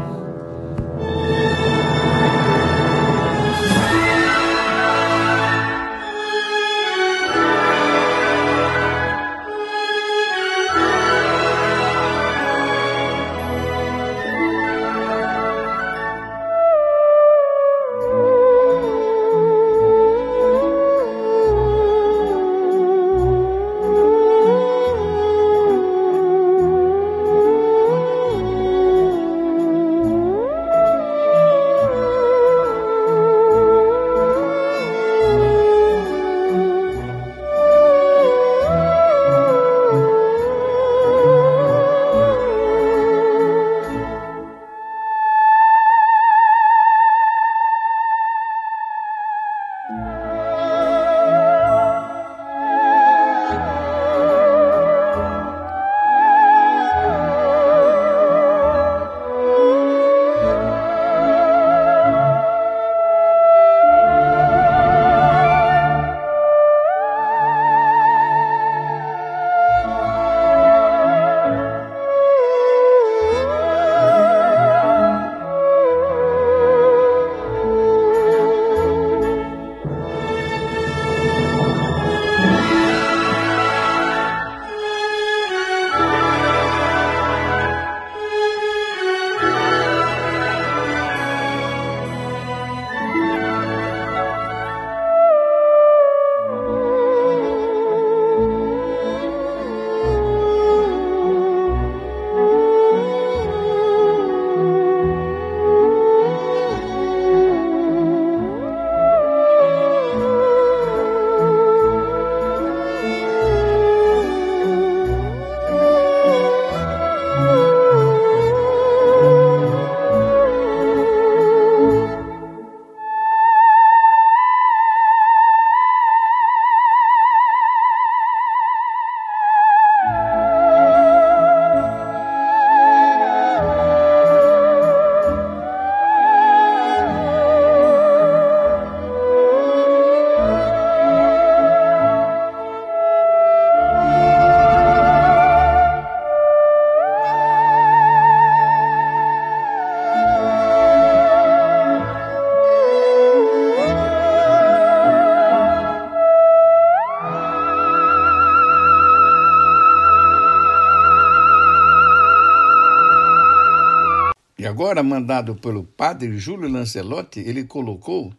[164.77, 168.31] Agora mandado pelo padre Júlio Lancelotti, ele colocou,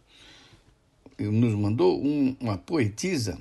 [1.18, 3.36] nos mandou um, uma poetisa.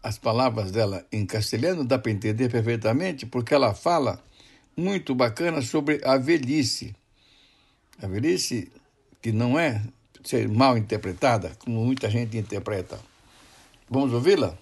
[0.00, 4.22] As palavras dela em castelhano dá para entender perfeitamente, porque ela fala
[4.76, 6.94] muito bacana sobre a velhice.
[8.00, 8.70] A velhice
[9.20, 9.82] que não é
[10.22, 12.96] ser mal interpretada, como muita gente interpreta.
[13.88, 14.54] Vamos ouvi-la?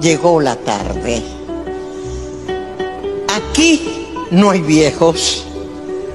[0.00, 1.22] Llegó la tarde.
[3.28, 3.82] Aquí
[4.30, 5.46] no hay viejos,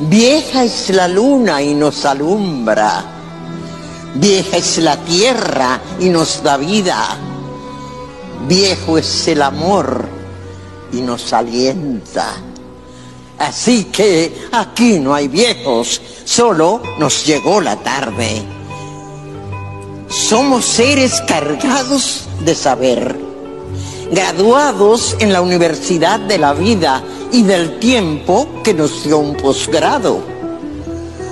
[0.00, 3.04] Vieja es la luna y nos alumbra.
[4.14, 7.18] Vieja es la tierra y nos da vida.
[8.48, 10.08] Viejo es el amor
[10.90, 12.32] y nos alienta.
[13.38, 18.42] Así que aquí no hay viejos, solo nos llegó la tarde.
[20.08, 23.18] Somos seres cargados de saber,
[24.10, 30.20] graduados en la Universidad de la Vida y del Tiempo que nos dio un posgrado.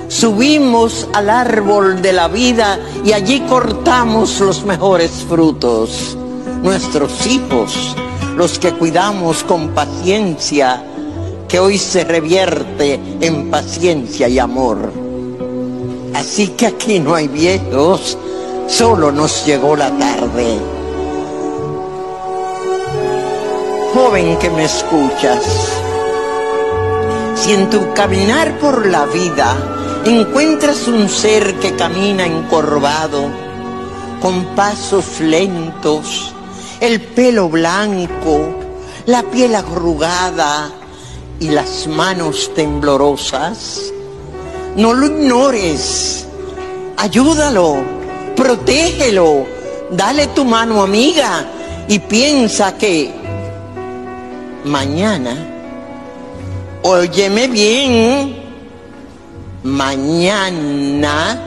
[0.09, 6.16] Subimos al árbol de la vida y allí cortamos los mejores frutos.
[6.62, 7.94] Nuestros hijos,
[8.36, 10.82] los que cuidamos con paciencia,
[11.46, 14.92] que hoy se revierte en paciencia y amor.
[16.14, 18.16] Así que aquí no hay viejos,
[18.66, 20.59] solo nos llegó la tarde.
[23.94, 25.72] Joven que me escuchas,
[27.41, 29.57] si en tu caminar por la vida
[30.05, 33.26] encuentras un ser que camina encorvado,
[34.20, 36.34] con pasos lentos,
[36.80, 38.59] el pelo blanco,
[39.07, 40.70] la piel arrugada
[41.39, 43.93] y las manos temblorosas,
[44.76, 46.26] no lo ignores,
[46.97, 47.76] ayúdalo,
[48.34, 49.47] protégelo,
[49.93, 51.47] dale tu mano amiga
[51.86, 53.12] y piensa que
[54.64, 55.57] mañana,
[56.83, 58.37] óyeme bien,
[59.62, 61.41] mañana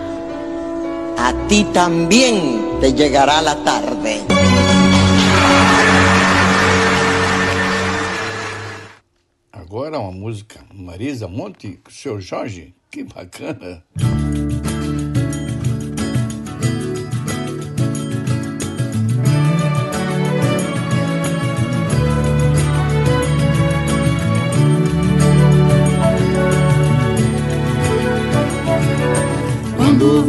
[1.18, 4.22] a ti también te llegará la tarde.
[9.52, 13.84] Agora uma música Marisa Monte, seu Jorge, que bacana.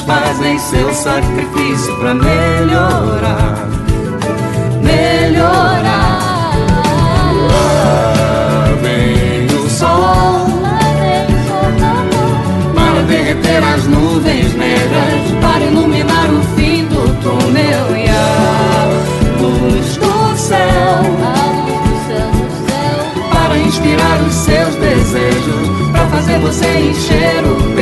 [0.00, 3.68] Fazem seu sacrifício pra melhorar,
[4.82, 6.52] melhorar.
[7.48, 10.48] Lá vem o sol
[12.74, 18.88] para derreter as nuvens negras, para iluminar o fim do túnel e a
[19.40, 21.04] luz do céu.
[23.32, 27.73] para inspirar os seus desejos, pra fazer você encher o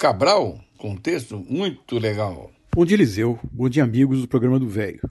[0.00, 2.50] Cabral, com um texto muito legal.
[2.74, 3.38] Bom dia, Eliseu.
[3.52, 5.02] Bom dia, amigos do programa do Velho.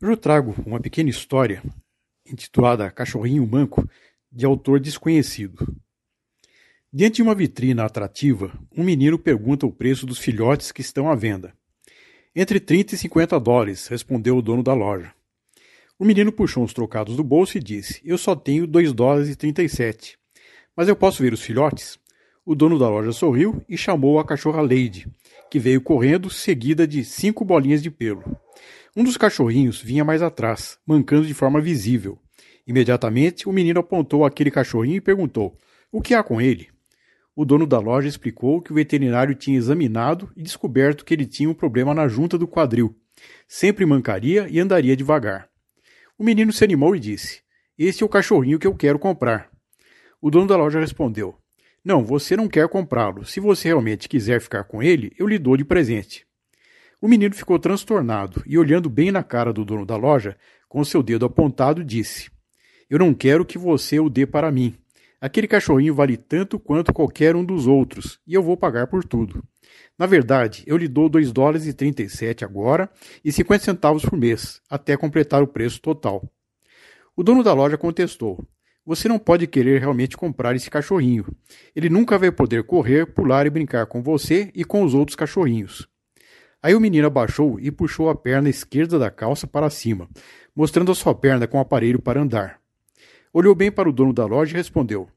[0.00, 1.62] Hoje eu trago uma pequena história
[2.26, 3.86] intitulada Cachorrinho Manco,
[4.32, 5.70] de autor desconhecido.
[6.90, 11.14] Diante de uma vitrina atrativa, um menino pergunta o preço dos filhotes que estão à
[11.14, 11.52] venda.
[12.34, 15.12] Entre 30 e 50 dólares, respondeu o dono da loja.
[15.98, 19.36] O menino puxou uns trocados do bolso e disse: Eu só tenho 2 dólares e
[19.36, 20.18] 37.
[20.74, 21.98] Mas eu posso ver os filhotes?
[22.48, 25.12] O dono da loja sorriu e chamou a cachorra Lady,
[25.50, 28.22] que veio correndo, seguida de cinco bolinhas de pelo.
[28.96, 32.16] Um dos cachorrinhos vinha mais atrás, mancando de forma visível.
[32.64, 35.58] Imediatamente, o menino apontou aquele cachorrinho e perguntou:
[35.90, 36.68] O que há com ele?
[37.34, 41.50] O dono da loja explicou que o veterinário tinha examinado e descoberto que ele tinha
[41.50, 42.94] um problema na junta do quadril.
[43.48, 45.48] Sempre mancaria e andaria devagar.
[46.16, 47.40] O menino se animou e disse:
[47.76, 49.50] Este é o cachorrinho que eu quero comprar.
[50.20, 51.36] O dono da loja respondeu:
[51.86, 53.24] não, você não quer comprá-lo.
[53.24, 56.26] Se você realmente quiser ficar com ele, eu lhe dou de presente.
[57.00, 60.36] O menino ficou transtornado e, olhando bem na cara do dono da loja,
[60.68, 62.28] com seu dedo apontado, disse:
[62.90, 64.74] Eu não quero que você o dê para mim.
[65.20, 69.44] Aquele cachorrinho vale tanto quanto qualquer um dos outros, e eu vou pagar por tudo.
[69.96, 72.90] Na verdade, eu lhe dou 2 dólares e 37 agora
[73.24, 76.28] e 50 centavos por mês, até completar o preço total.
[77.14, 78.44] O dono da loja contestou:
[78.86, 81.26] você não pode querer realmente comprar esse cachorrinho.
[81.74, 85.88] Ele nunca vai poder correr, pular e brincar com você e com os outros cachorrinhos.
[86.62, 90.08] Aí o menino abaixou e puxou a perna esquerda da calça para cima,
[90.54, 92.60] mostrando a sua perna com o aparelho para andar.
[93.32, 95.08] Olhou bem para o dono da loja e respondeu: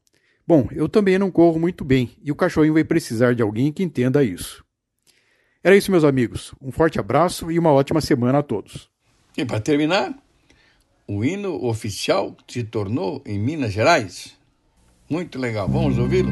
[0.46, 3.82] Bom, eu também não corro muito bem e o cachorrinho vai precisar de alguém que
[3.84, 4.64] entenda isso.
[5.62, 6.54] Era isso, meus amigos.
[6.60, 8.90] Um forte abraço e uma ótima semana a todos.
[9.36, 10.14] E para terminar,
[11.12, 14.38] o hino oficial se tornou em Minas Gerais.
[15.10, 16.30] Muito legal, vamos ouvi-lo?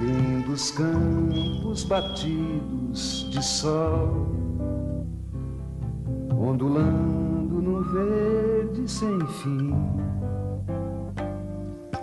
[0.00, 4.28] Lindos campos batidos de sol,
[6.30, 9.74] ondulando no verde sem fim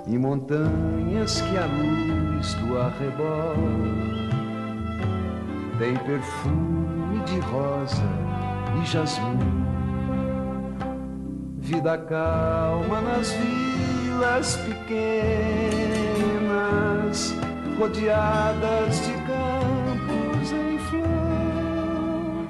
[0.08, 3.55] e montanhas que a luz do arrebol
[5.78, 8.03] tem perfume de rosa
[8.82, 9.38] e jasmim.
[11.60, 14.95] Vida calma nas vilas pequenas,
[17.78, 22.47] rodeadas de campos em flor,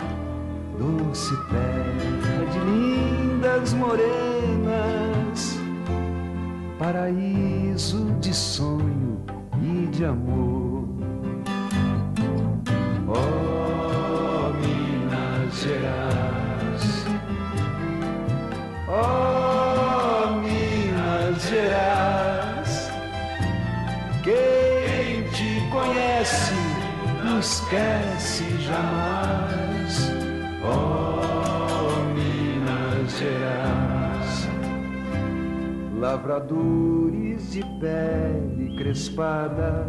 [0.77, 4.36] doce terra de lindas morenas
[6.87, 9.21] paraíso de sonho
[9.61, 10.87] e de amor.
[13.09, 17.05] Oh, Minas Gerais,
[18.87, 22.89] oh, Minas Gerais,
[24.23, 26.53] quem te conhece
[27.21, 29.46] não esquece jamais.
[35.97, 39.85] Lavradores de pele crespada,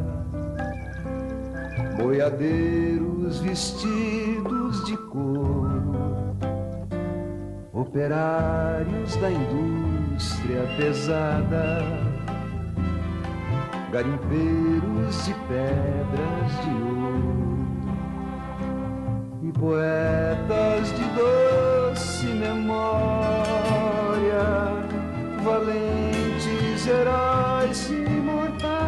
[1.98, 6.34] boiadeiros vestidos de couro,
[7.72, 11.82] operários da indústria pesada,
[13.92, 17.58] garimpeiros de pedras de ouro
[19.42, 23.67] e poetas de doce memória,
[25.42, 28.78] valentes heróis imortais,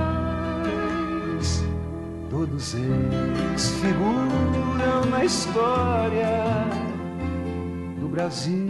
[2.28, 6.66] todos eles figuram na história
[8.01, 8.68] do Brasil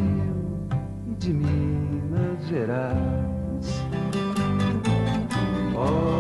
[1.07, 3.85] e de Minas Gerais.
[5.75, 6.20] Oh,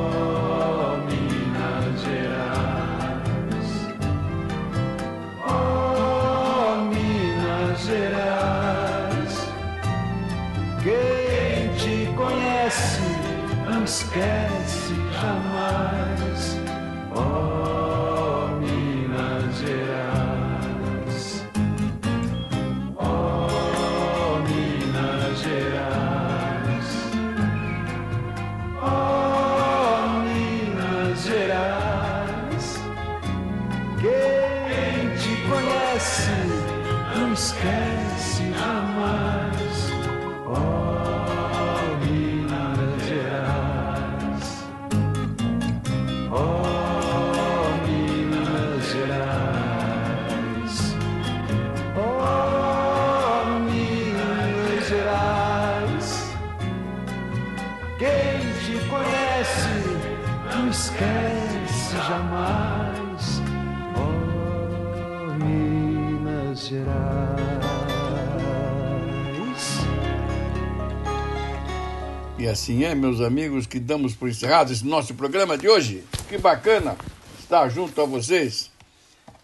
[72.70, 76.04] assim é, meus amigos, que damos por encerrado esse nosso programa de hoje.
[76.28, 76.96] Que bacana
[77.40, 78.70] estar junto a vocês.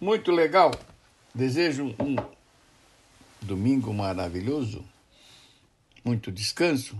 [0.00, 0.70] Muito legal.
[1.34, 2.14] Desejo um
[3.42, 4.84] domingo maravilhoso,
[6.04, 6.96] muito descanso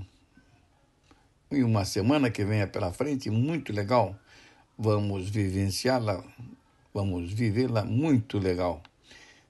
[1.48, 4.16] e uma semana que venha pela frente muito legal.
[4.76, 6.24] Vamos vivenciá-la,
[6.92, 8.82] vamos vivê-la muito legal.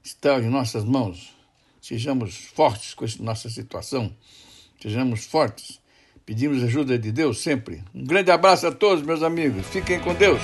[0.03, 1.35] Está em nossas mãos.
[1.81, 4.15] Sejamos fortes com essa nossa situação.
[4.79, 5.79] Sejamos fortes.
[6.27, 7.81] Pedimos ajuda de Deus sempre.
[7.95, 9.65] Um grande abraço a todos, meus amigos.
[9.67, 10.41] Fiquem com Deus.